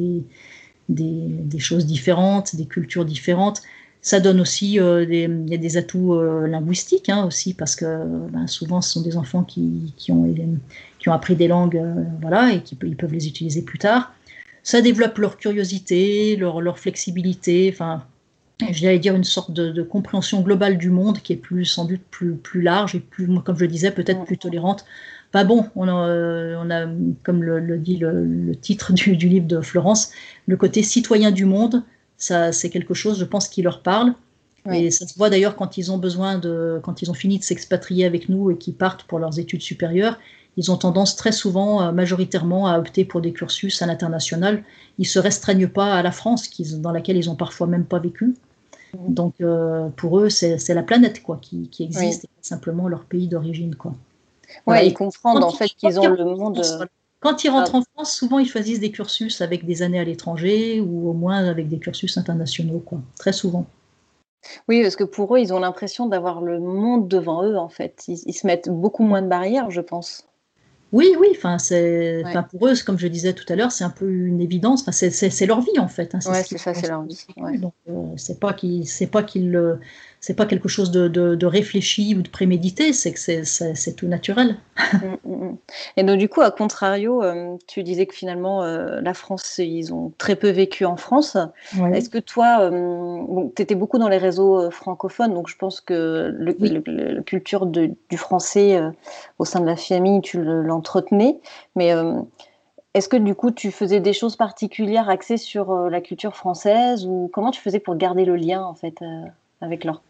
[0.88, 3.62] des, choses différentes, des cultures différentes.
[4.04, 8.04] Ça donne aussi euh, des, y a des atouts euh, linguistiques hein, aussi parce que
[8.30, 10.34] ben, souvent ce sont des enfants qui, qui, ont,
[10.98, 14.12] qui ont appris des langues euh, voilà, et qui ils peuvent les utiliser plus tard.
[14.64, 18.04] Ça développe leur curiosité, leur, leur flexibilité, enfin
[18.70, 22.02] j'allais dire une sorte de, de, compréhension globale du monde qui est plus sans doute
[22.10, 24.84] plus, plus large et plus, comme je le disais, peut-être plus tolérante.
[25.32, 26.86] Pas bon, on a, on a
[27.22, 30.10] comme le, le dit le, le titre du, du, livre de Florence,
[30.46, 31.84] le côté citoyen du monde,
[32.18, 34.14] ça c'est quelque chose, je pense, qui leur parle.
[34.66, 34.84] Oui.
[34.84, 37.44] Et ça se voit d'ailleurs quand ils ont besoin de, quand ils ont fini de
[37.44, 40.18] s'expatrier avec nous et qu'ils partent pour leurs études supérieures,
[40.56, 44.62] ils ont tendance très souvent, euh, majoritairement, à opter pour des cursus à l'international.
[44.98, 48.34] Ils se restreignent pas à la France, dans laquelle ils ont parfois même pas vécu.
[48.98, 52.30] Donc euh, pour eux, c'est la planète quoi qui, qui existe, oui.
[52.40, 53.94] et simplement leur pays d'origine quoi.
[54.66, 56.58] Ouais, ils comprennent en fait qu'ils ont le monde.
[56.58, 56.86] Euh,
[57.20, 57.78] quand ils rentrent ah.
[57.78, 61.44] en France, souvent ils choisissent des cursus avec des années à l'étranger ou au moins
[61.46, 62.98] avec des cursus internationaux quoi.
[63.18, 63.66] Très souvent.
[64.68, 68.02] Oui, parce que pour eux, ils ont l'impression d'avoir le monde devant eux en fait.
[68.08, 70.26] Ils, ils se mettent beaucoup moins de barrières, je pense.
[70.92, 72.34] Oui, oui, enfin, c'est, ouais.
[72.50, 74.82] pour eux, comme je disais tout à l'heure, c'est un peu une évidence.
[74.82, 76.14] Enfin, c'est leur vie en fait.
[76.14, 77.26] Hein, ouais, c'est ça, c'est leur vie.
[77.38, 77.56] Ouais.
[77.58, 79.78] Donc, euh, c'est pas qu'ils, c'est pas qu'ils,
[80.22, 84.06] c'est pas quelque chose de, de, de, réfléchi ou de prémédité, c'est que c'est tout
[84.06, 84.56] naturel.
[84.78, 85.56] Mm, mm, mm.
[85.96, 89.92] Et donc du coup, à contrario, euh, tu disais que finalement euh, la France, ils
[89.92, 91.36] ont très peu vécu en France.
[91.92, 95.56] Est-ce que toi, euh, bon, tu étais beaucoup dans les réseaux euh, francophones, donc je
[95.56, 96.68] pense que le, oui.
[96.68, 98.90] le, le, la culture de, du français euh,
[99.40, 100.38] au sein de la famille, tu
[100.82, 101.40] l'entretenais,
[101.76, 102.14] mais euh,
[102.94, 107.30] est-ce que du coup tu faisais des choses particulières axées sur la culture française ou
[107.32, 108.98] comment tu faisais pour garder le lien en fait
[109.60, 110.02] avec leur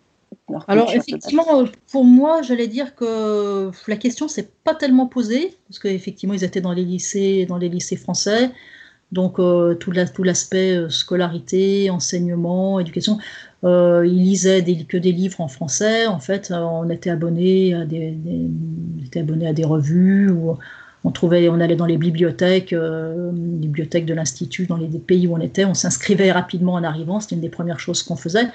[0.66, 6.34] alors effectivement, pour moi, j'allais dire que la question s'est pas tellement posée parce qu'effectivement,
[6.34, 8.50] ils étaient dans les lycées, dans les lycées français,
[9.12, 13.18] donc euh, tout l'aspect la, euh, scolarité, enseignement, éducation.
[13.64, 16.06] Euh, ils lisaient des, que des livres en français.
[16.06, 18.48] En fait, euh, on était abonné à des, des,
[19.04, 20.30] était abonné à des revues
[21.04, 25.34] on trouvait, on allait dans les bibliothèques, euh, bibliothèques de l'institut, dans les pays où
[25.34, 27.18] on était, on s'inscrivait rapidement en arrivant.
[27.18, 28.46] C'était une des premières choses qu'on faisait.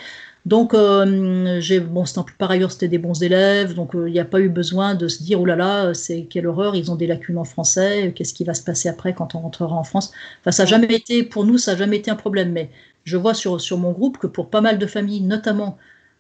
[0.46, 2.06] Donc, euh, j'ai, bon,
[2.38, 5.08] par ailleurs, c'était des bons élèves, donc il euh, n'y a pas eu besoin de
[5.08, 8.34] se dire, oh là là, c'est quelle horreur, ils ont des lacunes en français, qu'est-ce
[8.34, 10.14] qui va se passer après quand on rentrera en France?
[10.42, 12.70] Enfin, ça n'a jamais été, pour nous, ça n'a jamais été un problème, mais
[13.04, 15.78] je vois sur, sur mon groupe que pour pas mal de familles, notamment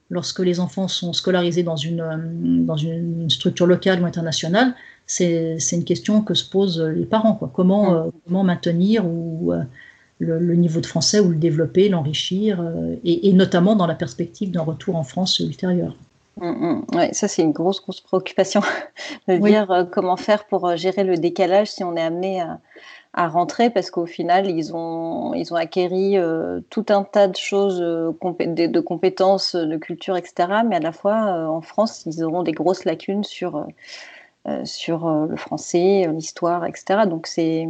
[0.10, 2.18] lorsque les enfants sont scolarisés dans une, euh,
[2.66, 4.74] dans une structure locale ou internationale,
[5.06, 7.36] c'est une question que se posent les parents.
[7.36, 7.52] Quoi.
[7.54, 9.64] Comment, euh, comment maintenir ou, euh,
[10.20, 13.96] le, le, niveau de français ou le développer, l'enrichir, euh, et, et, notamment dans la
[13.96, 15.96] perspective d'un retour en France ultérieur.
[16.40, 16.86] Mmh, mmh.
[16.96, 18.62] Ouais, ça, c'est une grosse, grosse préoccupation
[19.28, 19.52] de oui.
[19.52, 22.60] dire euh, comment faire pour euh, gérer le décalage si on est amené à,
[23.14, 27.36] à rentrer, parce qu'au final, ils ont, ils ont acquéri euh, tout un tas de
[27.36, 27.84] choses,
[28.20, 30.60] compé de, de, compétences, de culture, etc.
[30.68, 33.66] Mais à la fois, en France, ils auront des grosses lacunes sur
[34.48, 37.02] euh, sur euh, le français, euh, l'histoire, etc.
[37.10, 37.68] Donc c'est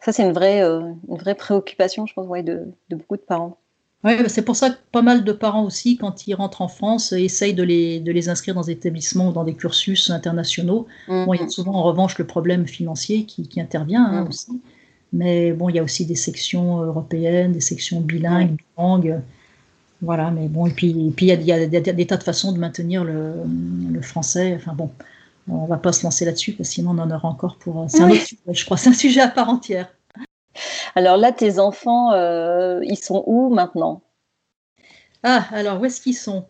[0.00, 3.58] ça, c'est une vraie, une vraie préoccupation, je pense, ouais, de, de beaucoup de parents.
[4.04, 7.12] Oui, c'est pour ça que pas mal de parents aussi, quand ils rentrent en France,
[7.12, 10.86] essayent de les, de les inscrire dans des établissements ou dans des cursus internationaux.
[11.08, 11.24] Mmh.
[11.24, 14.28] Bon, il y a souvent en revanche le problème financier qui, qui intervient hein, mmh.
[14.28, 14.62] aussi.
[15.12, 18.56] Mais bon, il y a aussi des sections européennes, des sections bilingues, mmh.
[18.76, 19.20] bilangues.
[20.00, 22.06] Voilà, mais bon, et puis, et puis il y a, il y a des, des,
[22.06, 23.34] tas de façons de maintenir le,
[23.88, 24.54] le français.
[24.56, 24.90] Enfin bon,
[25.48, 27.82] on va pas se lancer là-dessus, parce que sinon on en aura encore pour.
[27.82, 28.76] Euh, c'est un autre sujet, je crois.
[28.76, 29.92] C'est un sujet à part entière.
[30.94, 32.12] Alors là, tes enfants,
[32.82, 34.02] ils sont où maintenant?
[35.22, 36.44] Ah, alors où est-ce qu'ils sont?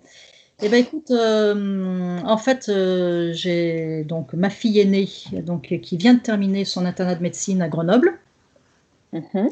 [0.60, 2.70] Eh ben écoute, en fait,
[3.32, 5.08] j'ai donc ma fille aînée,
[5.42, 8.18] donc qui vient de terminer son internat de médecine à Grenoble.
[9.12, 9.50] Mhm.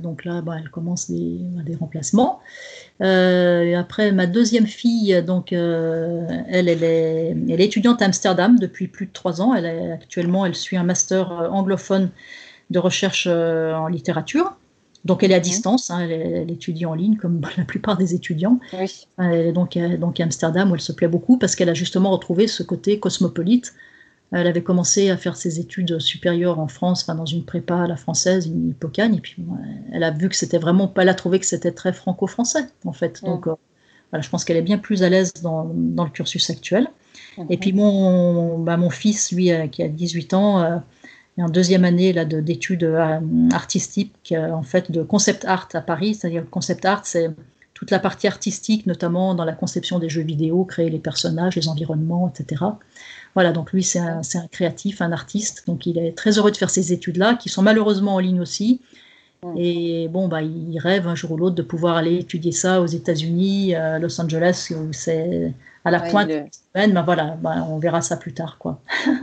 [0.00, 2.40] Donc là, bah, elle commence des, des remplacements.
[3.02, 8.06] Euh, et après, ma deuxième fille, donc, euh, elle, elle est, elle, est, étudiante à
[8.06, 9.54] Amsterdam depuis plus de trois ans.
[9.54, 12.10] Elle est, actuellement, elle suit un master euh, anglophone
[12.70, 14.56] de recherche en littérature.
[15.04, 15.44] Donc, elle est à mhm.
[15.44, 18.58] distance, hein, elle, étudie en ligne comme la plupart des étudiants.
[18.72, 19.06] Oui.
[19.18, 22.10] Elle est donc, donc à Amsterdam où elle se plaît beaucoup parce qu'elle a justement
[22.10, 23.74] retrouvé ce côté cosmopolite
[24.32, 27.86] elle avait commencé à faire ses études supérieures en France, enfin dans une prépa à
[27.86, 29.36] la française, une Hippocagne, et puis
[29.92, 33.22] elle a vu que c'était vraiment, elle a trouvé que c'était très franco-français en fait.
[33.24, 33.54] Donc euh,
[34.10, 36.88] voilà, je pense qu'elle est bien plus à l'aise dans, dans, le cursus actuel.
[37.48, 40.76] Et puis mon, bah, mon fils, lui, euh, qui a 18 ans, euh,
[41.38, 42.84] est en deuxième année là d'études
[43.52, 46.14] artistiques, en fait, de concept art à Paris.
[46.14, 47.30] C'est-à-dire le concept art, c'est
[47.74, 51.68] toute la partie artistique, notamment dans la conception des jeux vidéo, créer les personnages, les
[51.68, 52.64] environnements, etc.
[53.38, 54.20] Voilà, donc lui, c'est un,
[54.50, 55.62] créatif, un artiste.
[55.68, 58.80] Donc il est très heureux de faire ces études-là, qui sont malheureusement en ligne aussi.
[59.56, 62.86] Et bon, bah, il rêve un jour ou l'autre de pouvoir aller étudier ça aux
[62.86, 66.92] États-Unis, à Los Angeles, où c'est à la pointe semaine.
[66.92, 68.80] Ben voilà, bah, on verra ça plus tard, quoi.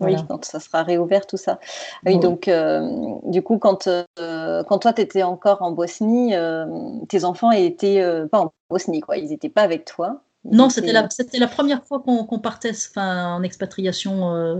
[0.00, 1.58] Oui, quand ça sera réouvert, tout ça.
[2.06, 2.88] Oui, donc, euh,
[3.24, 6.66] du coup, quand, euh, quand toi, tu étais encore en Bosnie, euh,
[7.08, 9.16] tes enfants étaient pas en Bosnie, quoi.
[9.16, 10.20] Ils n'étaient pas avec toi.
[10.44, 14.34] Non, c'était la, c'était la première fois qu'on partait en expatriation.
[14.34, 14.56] Euh,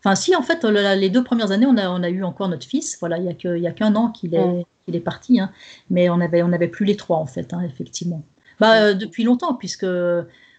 [0.00, 2.66] enfin, si, en fait, les deux premières années, on a, on a eu encore notre
[2.66, 2.96] fils.
[3.00, 4.94] Voilà, il n'y a qu'un an qu'il est, mm.
[4.94, 5.40] est parti.
[5.40, 5.50] Hein.
[5.90, 8.22] mais on n'avait on avait plus les trois, en fait, hein, effectivement.
[8.60, 9.86] Bah, euh, depuis longtemps, puisque,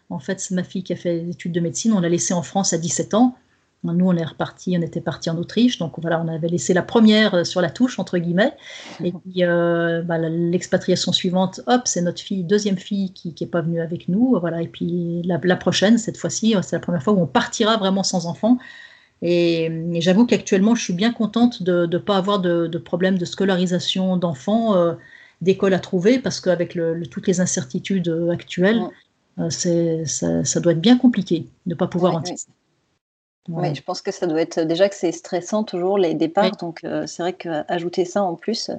[0.09, 1.93] en fait, c'est ma fille qui a fait des études de médecine.
[1.93, 3.35] On l'a laissée en France à 17 ans.
[3.83, 6.81] Nous, on est reparti, on était parti en Autriche, donc voilà, on avait laissé la
[6.81, 8.53] première euh, sur la touche entre guillemets.
[9.03, 13.61] Et puis euh, bah, l'expatriation suivante, hop, c'est notre fille, deuxième fille qui n'est pas
[13.61, 14.61] venue avec nous, voilà.
[14.61, 18.25] Et puis la, prochaine, cette fois-ci, c'est la première fois où on partira vraiment sans
[18.25, 18.57] enfant.
[19.21, 23.25] Et, j'avoue qu'actuellement, je suis bien contente de ne pas avoir de, de, problème de
[23.25, 24.93] scolarisation d'enfants, euh,
[25.41, 28.81] d'école à trouver, parce qu'avec le, toutes les incertitudes actuelles,
[29.49, 32.51] ça, doit être bien compliqué de ne pas pouvoir anticiper.
[33.49, 36.83] Oui, je pense que ça doit être déjà que c'est stressant toujours les départs, donc
[36.83, 38.75] euh, c'est vrai qu'ajouter ça en plus, euh,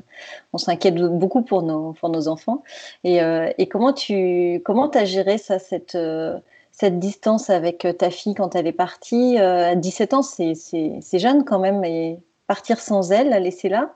[0.52, 2.62] on s'inquiète beaucoup pour nos, pour nos enfants.
[3.02, 5.96] Et, euh, et comment tu comment as géré ça, cette,
[6.70, 9.38] cette distance avec ta fille quand elle est partie?
[9.38, 10.54] À 17 ans, c'est
[11.14, 13.94] jeune quand même, et partir sans elle, la laisser là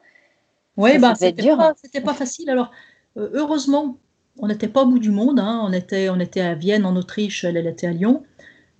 [0.78, 2.48] Oui, bah, c'était pas, pas facile.
[2.48, 2.70] Alors,
[3.16, 3.98] heureusement,
[4.38, 5.60] on n'était pas au bout du monde, hein.
[5.64, 8.22] on, était, on était à Vienne en Autriche, elle, elle était à Lyon.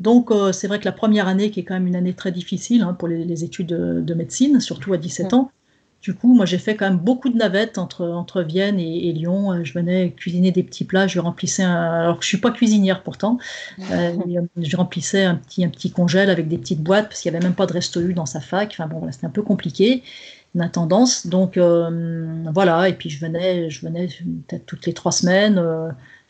[0.02, 2.32] Donc, euh, c'est vrai que la première année, qui est quand même une année très
[2.32, 5.52] difficile hein, pour les, études de, médecine, surtout à 17 ans,
[6.02, 9.52] du coup, moi, j'ai fait quand même beaucoup de navettes entre, entre Vienne et, Lyon.
[9.52, 12.00] Euh, je venais cuisiner des petits plats, je remplissais un...
[12.02, 13.38] Alors je suis pas cuisinière pourtant.
[13.92, 14.12] Euh,
[14.56, 17.46] je remplissais un petit, un petit congèle avec des petites boîtes parce qu'il n'y avait
[17.46, 18.70] même pas de resto dans sa fac.
[18.72, 20.02] Enfin bon, voilà, c'était un peu compliqué
[20.56, 21.28] la tendance.
[21.28, 24.08] Donc voilà, et puis je venais, je venais
[24.48, 25.62] peut-être toutes les trois semaines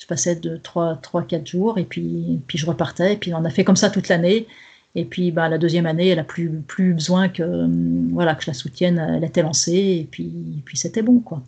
[0.02, 3.14] je passais de 3, 3 4 jours et puis, puis je repartais.
[3.14, 4.48] Et puis on a fait comme ça toute l'année.
[4.96, 7.68] Et puis bah, la deuxième année, elle a plus, plus besoin que,
[8.12, 8.98] voilà, que je la soutienne.
[8.98, 11.20] Elle était lancée et puis, puis c'était bon.
[11.20, 11.40] quoi.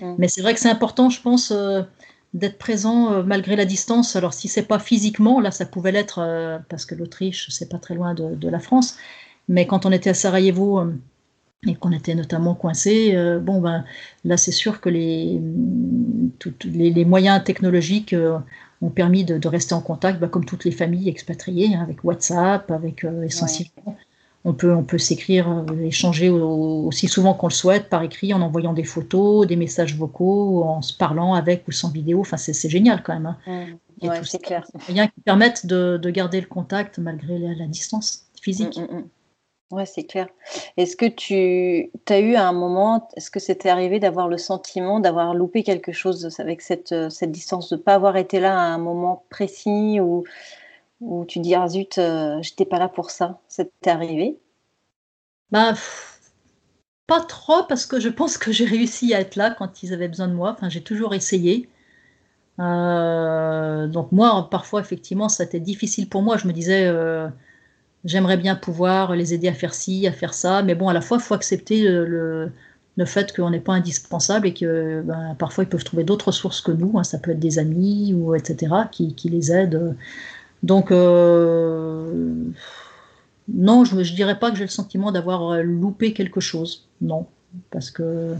[0.00, 0.14] Mmh.
[0.18, 1.82] Mais c'est vrai que c'est important, je pense, euh,
[2.34, 4.16] d'être présent euh, malgré la distance.
[4.16, 7.78] Alors si c'est pas physiquement, là ça pouvait l'être euh, parce que l'Autriche, c'est pas
[7.78, 8.96] très loin de, de, la France.
[9.48, 10.82] Mais quand on était à Sarajevo,
[11.66, 13.84] et qu'on était notamment coincé, euh, bon ben
[14.24, 15.40] là c'est sûr que les,
[16.64, 18.38] les, moyens technologiques euh,
[18.80, 22.70] ont permis de, rester en contact, ben, comme toutes les familles expatriées, hein, avec WhatsApp,
[22.70, 23.96] avec euh, essentiellement.
[24.46, 28.72] On peut, on peut s'écrire, échanger aussi souvent qu'on le souhaite par écrit, en envoyant
[28.72, 32.20] des photos, des messages vocaux, en se parlant avec ou sans vidéo.
[32.20, 33.36] Enfin, c'est génial quand même.
[33.46, 33.66] Hein.
[34.00, 34.08] Mmh.
[34.24, 34.66] c'est clair.
[34.72, 38.78] Des moyens qui permettent de, de, garder le contact malgré la, distance physique.
[38.78, 39.04] Mmh, mmh,
[39.70, 40.28] Ouais, c'est clair.
[40.76, 44.98] Est-ce que tu as eu à un moment, est-ce que c'était arrivé d'avoir le sentiment
[44.98, 48.62] d'avoir loupé quelque chose avec cette, euh, distance, de ne pas avoir été là à
[48.64, 50.24] un moment précis où,
[51.00, 53.40] où tu dis, ah zut, euh, j'étais pas là pour ça.
[53.48, 54.38] C'était arrivé?
[55.50, 55.74] Bah,
[57.06, 60.08] Pas trop, parce que je pense que j'ai réussi à être là quand ils avaient
[60.08, 60.52] besoin de moi.
[60.52, 61.68] Enfin, j'ai toujours essayé.
[62.60, 66.36] Euh, donc moi, parfois, effectivement, ça été difficile pour moi.
[66.38, 66.86] Je me disais
[68.04, 71.00] j'aimerais bien pouvoir les aider à faire ci, à faire ça, mais bon, à la
[71.00, 72.50] fois, il faut accepter le,
[72.96, 76.60] le, fait qu'on n'est pas indispensable et que ben, parfois ils peuvent trouver d'autres sources
[76.60, 77.04] que nous, hein.
[77.04, 79.96] ça peut être des amis ou etc., qui, qui les aident.
[80.62, 82.34] Donc, euh,
[83.48, 87.26] non, je ne dirais pas que j'ai le sentiment d'avoir loupé quelque chose, non.
[87.70, 88.34] parce que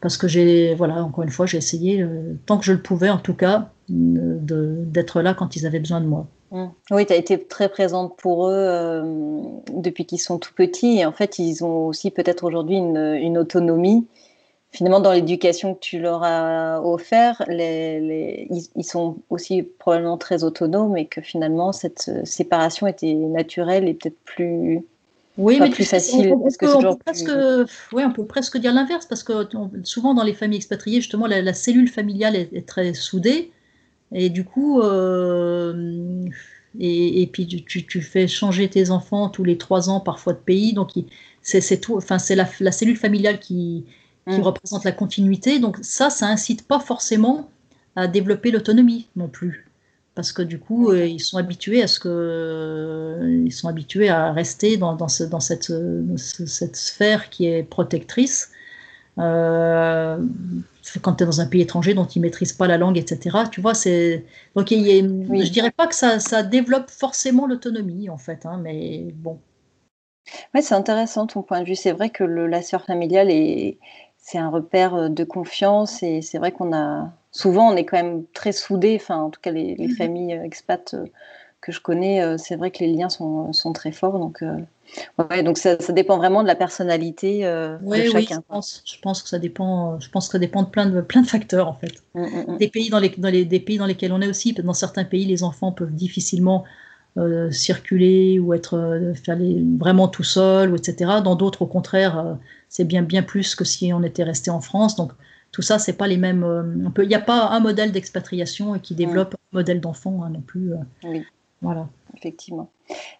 [0.00, 3.10] parce que j'ai, voilà, encore une fois, j'ai essayé, euh, tant que je le pouvais
[3.10, 6.26] en tout cas, d'être là quand ils avaient besoin de moi.
[6.50, 6.66] Mmh.
[6.90, 9.02] Oui, tu as été très présente pour eux euh,
[9.72, 13.38] depuis qu'ils sont tout petits et en fait, ils ont aussi peut-être aujourd'hui une, une,
[13.38, 14.06] autonomie.
[14.72, 20.18] Finalement, dans l'éducation que tu leur as offert, les, les, ils, ils, sont aussi probablement
[20.18, 24.84] très autonomes et que finalement, cette séparation était naturelle et peut-être plus,
[25.40, 26.32] oui, mais plus facile.
[26.32, 27.30] On, peut, presque,
[27.92, 29.48] ouais, on peut presque dire l'inverse parce que
[29.84, 33.50] souvent dans les familles expatriées, justement, la, cellule familiale est, très soudée
[34.12, 36.24] et du coup, euh,
[36.78, 40.72] et, puis tu, tu, fais changer tes enfants tous les trois ans, parfois de pays,
[40.72, 40.90] donc
[41.42, 41.96] c'est tout.
[41.96, 43.84] Enfin, c'est la, la, cellule familiale qui,
[44.28, 44.42] qui mm.
[44.42, 45.58] représente la continuité.
[45.58, 47.50] Donc ça, ça incite pas forcément
[47.96, 49.70] à développer l'autonomie non plus
[50.14, 54.08] parce que du coup, euh, ils sont habitués à ce que, euh, ils sont habitués
[54.08, 55.72] à rester dans, dans, ce, dans cette,
[56.16, 58.50] cette, sphère qui est protectrice.
[59.18, 60.18] Euh,
[61.02, 63.38] quand tu es dans un pays étranger dont ils maîtrisent pas la langue, etc.
[63.50, 64.24] Tu vois, c'est
[64.56, 64.86] donc il
[65.44, 69.38] je dirais pas que ça, ça développe forcément l'autonomie en fait, hein, mais bon.
[70.54, 71.74] Ouais, c'est intéressant ton point de vue.
[71.74, 73.78] C'est vrai que le, la sphère familiale est
[74.18, 78.24] c'est un repère de confiance et c'est vrai qu'on a souvent on est quand même
[78.32, 81.06] très soudés, enfin en tout cas les, mmh familles euh, expats euh,
[81.60, 84.18] que je connais, euh, c'est vrai que les liens sont, sont très forts.
[84.18, 84.42] Donc,
[85.18, 88.18] ouais, donc ça, ça, dépend vraiment de la personnalité de chacun.
[88.18, 89.98] Oui, je pense, je pense, que ça dépend.
[90.00, 92.02] Je pense que ça dépend de plein de plein de facteurs en fait.
[92.14, 94.52] Mmh, mmh, des pays dans les, dans les des pays dans lesquels on est aussi.
[94.52, 96.64] Dans certains pays, les enfants peuvent difficilement
[97.18, 101.20] euh, circuler ou être faire les, vraiment tout seul, ou etc.
[101.22, 102.36] Dans d'autres, au contraire,
[102.68, 104.96] c'est bien bien plus que si on était resté en France.
[104.96, 105.12] Donc
[105.52, 106.44] tout ça, c'est pas les mêmes.
[106.44, 106.62] Euh,
[107.02, 110.72] il n'y a pas un modèle d'expatriation qui développe un modèle d'enfant hein, non plus.
[110.72, 110.76] Euh.
[111.04, 111.24] oui.
[111.62, 111.88] Voilà.
[112.16, 112.70] Effectivement.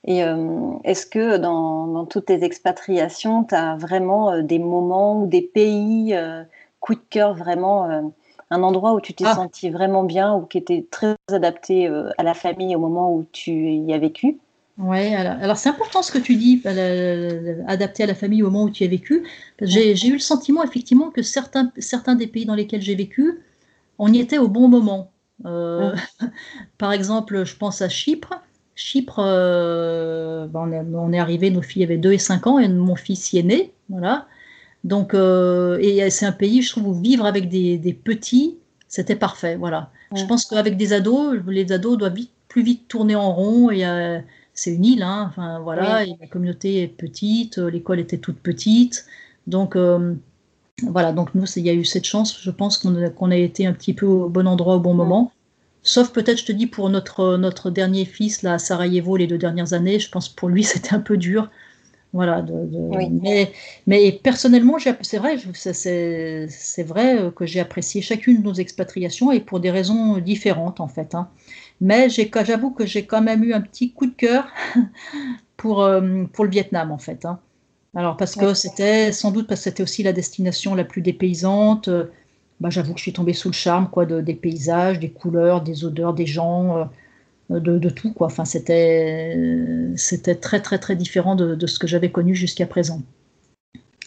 [0.05, 5.42] Et euh, est-ce que dans, toutes tes expatriations, tu as vraiment des moments ou des
[5.42, 6.14] pays,
[6.81, 8.12] coup de cœur, vraiment
[8.50, 9.35] un endroit où tu t'es ah.
[9.35, 11.87] senti vraiment bien ou qui était très adapté
[12.18, 14.38] à la famille au moment où tu y as vécu?
[14.83, 16.62] Oui, alors, c'est important ce que tu dis,
[17.66, 19.26] adapté à la famille au moment où tu as vécu.
[19.61, 23.40] J'ai eu le sentiment effectivement que certains, certains des pays dans lesquels j'ai vécu,
[23.98, 25.11] on y était au bon moment.
[25.46, 25.94] Euh,
[26.79, 28.35] par exemple, je pense à Chypre.
[28.74, 32.96] Chypre, euh, ben, on, est, arrivé, nos filles avaient 2 et 5 ans et mon
[32.96, 33.72] fils y est né.
[33.88, 34.26] Voilà.
[34.85, 38.57] Donc, euh, et c'est un pays, je trouve, où vivre avec des, petits,
[38.88, 39.57] c'était parfait.
[39.57, 39.90] Voilà.
[40.16, 43.85] Je pense qu'avec des ados, les ados doivent vite, plus vite tourner en rond et
[44.55, 49.07] c'est une île, hein, enfin voilà, la communauté est petite, l'école était toute petite,
[49.46, 49.76] donc
[50.88, 53.73] voilà, donc nous, il y a eu cette chance, je pense qu'on a, été un
[53.73, 55.33] petit peu au bon endroit au bon moment.
[55.83, 59.38] Sauf peut-être, je te dis, pour notre, notre dernier fils, là, à Sarajevo, les deux
[59.38, 61.51] dernières années, je pense pour lui, c'était un peu dur.
[62.12, 62.45] Voilà,
[63.23, 63.53] mais,
[63.87, 69.61] mais, personnellement, c'est vrai, c'est vrai que j'ai apprécié chacune de nos expatriations et pour
[69.61, 71.14] des raisons différentes en fait.
[71.14, 71.29] Hein.
[71.81, 74.49] Mais j'avoue que j'ai quand même eu un petit coup de cœur
[75.57, 77.25] pour, euh, pour le Vietnam, en fait.
[77.25, 77.38] Hein.
[77.94, 81.88] Alors, parce que c'était, sans doute, parce que c'était aussi la destination la plus dépaysante.
[81.88, 82.05] Euh,
[82.61, 85.62] bah, j'avoue que je suis tombée sous le charme quoi, de, des paysages, des couleurs,
[85.62, 86.88] des odeurs, des gens,
[87.50, 88.12] euh, de, de, tout.
[88.12, 88.29] Quoi.
[88.29, 89.37] Enfin, c'était,
[89.96, 93.03] c'était très, très, très différent de, de ce que j'avais connu jusqu'à présent.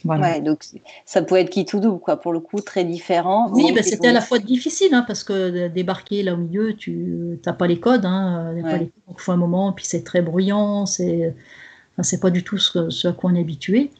[0.06, 0.66] Ouais, donc
[1.06, 3.50] ça pouvait être qui tout double, quoi, pour le coup, très différent.
[3.54, 7.40] Oui, bah, c'était à la fois difficile, hein, parce que débarquer là au milieu, tu
[7.46, 10.86] n'as pas les codes, hein, pas les il faut un moment, puis c'est très bruyant,
[10.86, 11.34] c'est
[11.94, 13.92] enfin, c'est pas du tout ce, ce, à quoi on est habitué.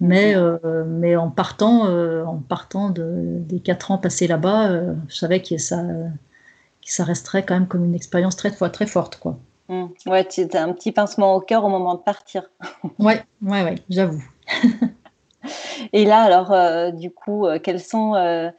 [0.00, 4.94] Mais, euh, mais en partant, euh, en partant de, des quatre ans passés là-bas, euh,
[5.08, 9.16] je savais que ça, que ça resterait quand même comme une expérience très, très forte.
[9.16, 9.38] Quoi.
[9.68, 9.86] Mmh.
[10.06, 12.50] Ouais, tu as un petit pincement au cœur au moment de partir.
[12.98, 14.24] ouais, ouais, ouais, j'avoue.
[15.92, 18.52] Et là, alors, du coup, quels sont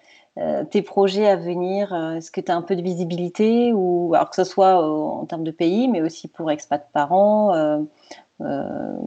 [0.71, 4.36] tes projets à venir Est-ce que tu as un peu de visibilité ou alors que
[4.36, 7.85] ce soit en termes de pays, mais aussi pour expat parents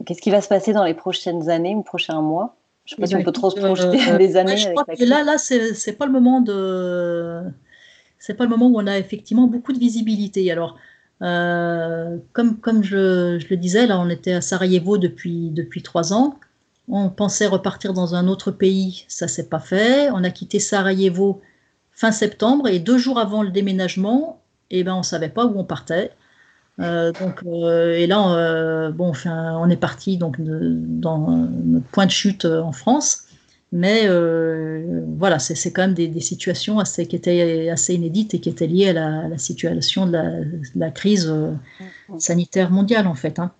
[0.05, 2.55] Qu'est-ce qui va se passer dans les prochaines années ou prochains mois?
[2.85, 4.57] Je ne sais pas si on peut trop se projeter des années.
[4.57, 7.41] je crois que là, là, c'est pas le moment de.
[8.19, 10.51] C'est pas le moment où on a effectivement beaucoup de visibilité.
[10.51, 10.77] Alors,
[11.19, 16.35] comme, comme je, je, le disais, là, on était à Sarajevo depuis, depuis trois ans.
[16.87, 20.09] On pensait repartir dans un autre pays, ça s'est pas fait.
[20.11, 21.41] On a quitté Sarajevo
[21.95, 25.63] fin septembre et deux jours avant le déménagement, eh ben on savait pas où on
[25.63, 26.11] partait.
[26.79, 32.05] Euh, donc euh, et là, euh, bon, enfin, on est parti donc dans notre point
[32.05, 33.23] de chute en France.
[33.71, 34.07] Mais
[35.17, 38.89] voilà, c'est quand même des, situations assez, qui étaient assez inédites et qui étaient liées
[38.89, 38.93] à
[39.27, 40.17] la, situation de
[40.75, 41.33] la, crise
[42.17, 43.37] sanitaire mondiale en fait.
[43.37, 43.51] Hein.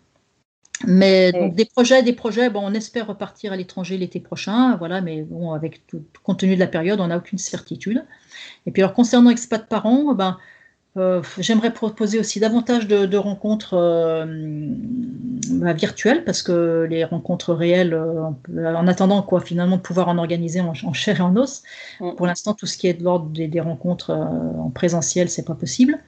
[0.85, 5.01] Mais donc, des projets, des projets, bon, on espère repartir à l'étranger l'été prochain, voilà,
[5.01, 8.05] mais bon, avec tout, compte tenu de la période, on n'a aucune certitude.
[8.65, 10.37] Et puis alors concernant expat parents, ben,
[10.97, 14.25] euh, j'aimerais proposer aussi davantage de, rencontres euh,
[15.51, 20.17] bah, virtuelles parce que les rencontres réelles, euh, en attendant quoi, finalement de pouvoir en
[20.17, 21.63] organiser en, chair et en os.
[21.99, 22.15] Mm.
[22.15, 25.55] Pour l'instant, tout ce qui est de l'ordre des, des, rencontres en présentiel, c'est pas
[25.55, 25.99] possible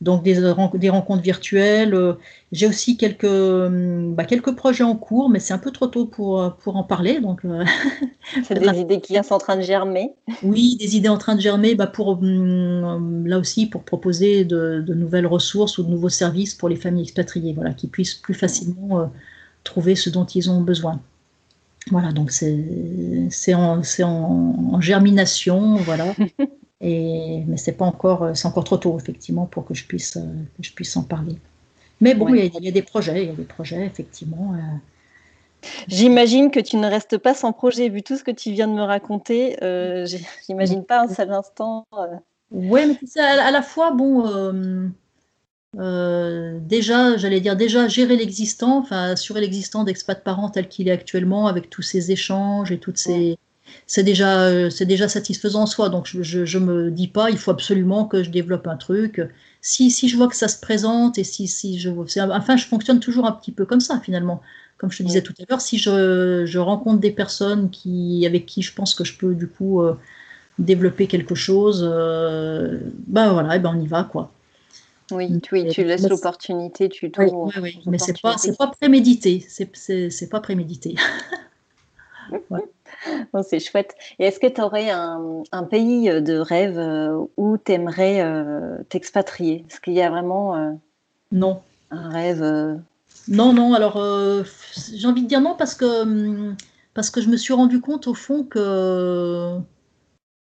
[0.00, 0.40] donc des,
[0.74, 1.94] des rencontres virtuelles.
[1.94, 2.14] Euh,
[2.52, 6.06] j'ai aussi quelques, hum, bah, quelques projets en cours, mais c'est un peu trop tôt
[6.06, 7.20] pour, euh, pour en parler.
[7.20, 7.64] Donc, euh,
[8.44, 10.12] c'est des idées qui sont en train de germer.
[10.42, 14.84] Oui, des idées en train de germer, bah, pour, hum, là aussi pour proposer de,
[14.88, 19.10] nouvelles ressources ou de nouveaux services pour les familles expatriées, voilà, qui puissent plus facilement
[19.64, 21.00] trouver ce dont ils ont besoin.
[21.90, 26.14] Voilà, donc c'est en, en, germination, voilà.
[26.80, 30.62] Et, mais c'est pas encore, c'est encore trop tôt effectivement pour que je puisse, que
[30.62, 31.36] je puisse en parler.
[32.00, 34.54] Mais bon, il, y a, des projets, il y a des projets effectivement.
[34.54, 35.68] Euh.
[35.88, 38.74] J'imagine que tu ne restes pas sans projet vu tout ce que tu viens de
[38.74, 39.62] me raconter.
[39.62, 40.06] Euh,
[40.46, 41.86] J'imagine pas un seul instant.
[41.98, 42.06] Euh.
[42.50, 44.90] Oui, mais à, la fois bon.
[45.78, 50.92] Euh, déjà, j'allais dire déjà gérer l'existant, enfin assurer l'existant d'expat parents tel qu'il est
[50.92, 53.38] actuellement, avec tous ces échanges et toutes ces,
[53.86, 55.88] c'est déjà, euh, c'est déjà satisfaisant en soi.
[55.88, 59.20] Donc je, ne me dis pas, il faut absolument que je développe un truc.
[59.60, 63.00] Si, si je vois que ça se présente et si, si je enfin, je fonctionne
[63.00, 64.40] toujours un petit peu comme ça finalement.
[64.78, 68.44] Comme je te disais tout à l'heure, si je, je, rencontre des personnes qui, avec
[68.44, 69.96] qui je pense que je peux du coup euh,
[70.58, 74.32] développer quelque chose, euh, ben voilà, et ben on y va quoi.
[75.12, 77.52] Oui, tu, tu laisses l'opportunité, tu trouves.
[77.56, 80.96] Oui, oui, mais c'est pas, c'est pas prémédité, c'est pas prémédité.
[83.42, 83.94] c'est chouette.
[84.18, 89.64] Et est-ce que tu aurais un, pays de rêve euh, où tu aimerais euh, t'expatrier?
[89.68, 90.72] Est-ce qu'il y a vraiment euh,
[91.32, 91.60] non.
[91.90, 92.42] un rêve
[93.28, 93.74] Non, non.
[93.74, 94.02] Alors,
[94.92, 96.56] j'ai envie de dire non parce que, hum,
[96.94, 99.58] parce que je me suis rendu compte au fond que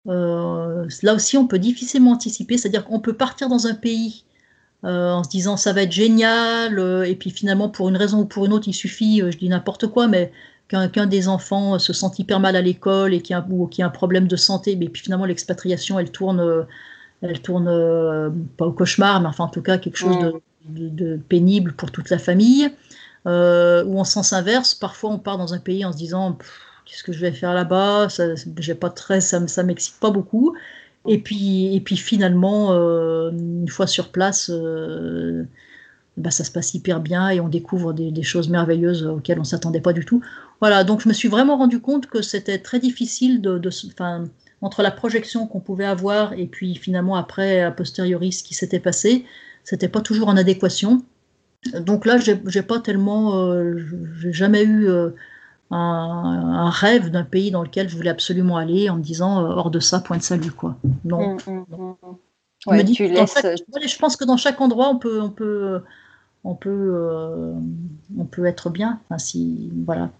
[0.04, 2.58] là aussi, on peut difficilement anticiper.
[2.58, 4.24] C'est-à-dire qu'on peut partir dans un pays
[4.82, 8.46] en se disant ça va être génial, et puis finalement, pour une raison ou pour
[8.46, 10.30] une autre, il suffit, je dis n'importe quoi, mais
[10.68, 13.82] qu'un des enfants se sent hyper mal à l'école et qu'il y, a, ou qu'il
[13.82, 16.66] y a un problème de santé, mais puis finalement l'expatriation, elle tourne,
[17.22, 20.16] elle tourne euh, pas au cauchemar, mais enfin en tout cas quelque chose
[20.68, 22.70] de, pénible pour toute la famille.
[23.26, 26.38] Euh, ou en sens inverse, parfois on part dans un pays en se disant
[26.84, 30.54] qu'est-ce que je vais faire là-bas, ça, j'ai pas très, ça, ça m'excite pas beaucoup.
[31.08, 34.50] Et puis, et puis finalement, euh, une fois sur place,
[36.16, 39.46] bah, ça se passe hyper bien et on découvre des, choses merveilleuses auxquelles on ne
[39.46, 40.22] s'attendait pas du tout.
[40.60, 43.70] Voilà, donc je me suis vraiment rendu compte que c'était très difficile de, de
[44.62, 48.80] entre la projection qu'on pouvait avoir et puis finalement après, a posteriori, ce qui s'était
[48.80, 49.24] passé,
[49.64, 51.02] c'était pas toujours en adéquation.
[51.80, 53.76] Donc là, j'ai pas tellement, euh,
[54.18, 55.10] j'ai jamais eu euh,
[55.70, 59.70] un, rêve d'un pays dans lequel je voulais absolument aller en me disant euh, hors
[59.70, 60.76] de ça, point de salut quoi.
[61.04, 61.36] Non.
[61.46, 61.94] Mmh, mmh,
[62.66, 62.84] mmh.
[62.94, 63.34] tu laisses...
[63.42, 65.82] je pense que dans chaque endroit, on peut, on peut,
[66.46, 67.52] on peut, euh,
[68.16, 69.00] on peut être bien.
[69.04, 70.10] Enfin, si, voilà.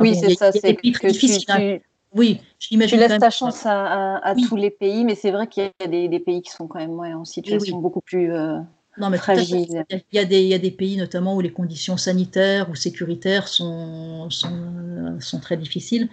[0.00, 0.52] oui, c'est ça.
[0.52, 1.78] C'est que tu, hein.
[2.14, 2.98] oui, j'imagine.
[2.98, 6.20] Tu laisses ta chance à, tous les pays, mais c'est vrai qu'il y a des,
[6.20, 8.58] pays qui sont quand même en situation beaucoup plus euh,
[8.98, 9.66] non, mais fragile.
[9.90, 12.74] Il y, a des, il y a des pays notamment où les conditions sanitaires ou
[12.74, 16.08] sécuritaires sont, sont, sont très difficiles.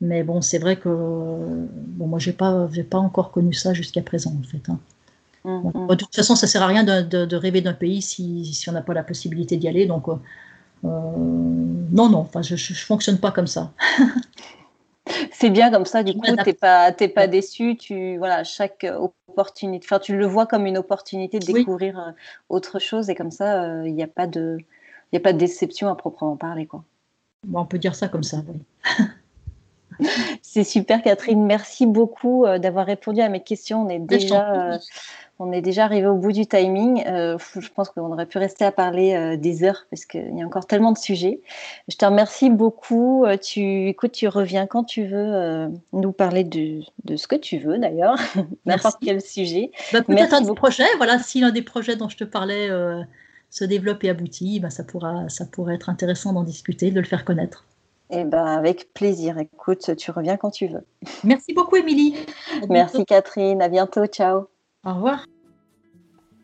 [0.00, 4.02] Mais bon, c'est vrai que bon, moi, je n'ai pas, pas encore connu ça jusqu'à
[4.02, 4.70] présent, en fait.
[4.70, 4.78] Hein.
[5.44, 5.86] Mm, mm.
[5.88, 8.94] de toute façon, ça sert à rien de, rêver d'un pays si, on n'a pas
[8.94, 9.86] la possibilité d'y aller.
[9.86, 10.14] Donc, euh,
[10.84, 13.72] euh, non, non, enfin, je ne fonctionne pas comme ça.
[15.32, 17.76] C'est bien comme ça, du coup, tu n'es pas, pas déçu.
[17.76, 18.86] Tu, voilà, chaque
[19.28, 22.12] opportunité, enfin, tu le vois comme une opportunité de découvrir euh,
[22.48, 24.58] autre chose et comme ça, il n'y a, pas de,
[25.12, 26.66] a pas de déception à proprement parler.
[26.66, 26.84] Quoi.
[27.52, 28.62] on peut dire ça comme ça, oui.
[30.42, 31.44] C'est super, Catherine.
[31.44, 33.82] Merci beaucoup d'avoir répondu à mes questions.
[33.86, 34.78] On est déjà
[35.42, 37.02] on est déjà arrivé au bout du timing.
[37.06, 40.42] Euh, je pense qu'on aurait pu rester à parler euh, des heures parce qu'il y
[40.42, 41.40] a encore tellement de sujets.
[41.88, 43.24] Je te remercie beaucoup.
[43.24, 46.82] Euh, tu, écoute, tu reviens quand tu veux nous parler de,
[47.16, 48.16] ce que tu veux d'ailleurs,
[48.66, 49.72] n'importe quel sujet.
[49.92, 50.86] Bah, Peut-être un projet.
[50.96, 52.68] Voilà, si l'un des projets dont je te parlais
[53.50, 57.06] se développe et aboutit, bah, ça, pourra, ça pourrait être intéressant d'en discuter, de le
[57.06, 57.64] faire connaître.
[58.10, 59.38] Eh ben, avec plaisir.
[59.38, 60.86] Écoute, tu reviens quand tu veux.
[61.24, 62.14] Merci beaucoup, Émilie.
[62.68, 63.60] Merci, Catherine.
[63.60, 64.06] À bientôt.
[64.06, 64.46] Ciao.
[64.84, 65.24] Au revoir.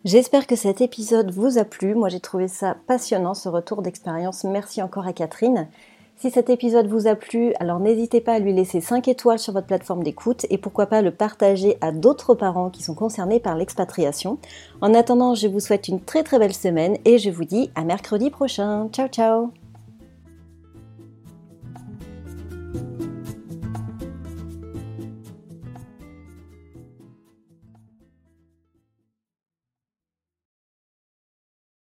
[0.04, 1.94] J'espère que cet épisode vous a plu.
[1.94, 4.44] Moi, j'ai trouvé ça passionnant, ce retour d'expérience.
[4.44, 5.68] Merci encore à Catherine.
[6.16, 9.52] Si cet épisode vous a plu, alors n'hésitez pas à lui laisser 5 étoiles sur
[9.52, 13.56] votre plateforme d'écoute et pourquoi pas le partager à d'autres parents qui sont concernés par
[13.56, 14.38] l'expatriation.
[14.80, 17.84] En attendant, je vous souhaite une très très belle semaine et je vous dis à
[17.84, 18.88] mercredi prochain.
[18.90, 19.52] Ciao ciao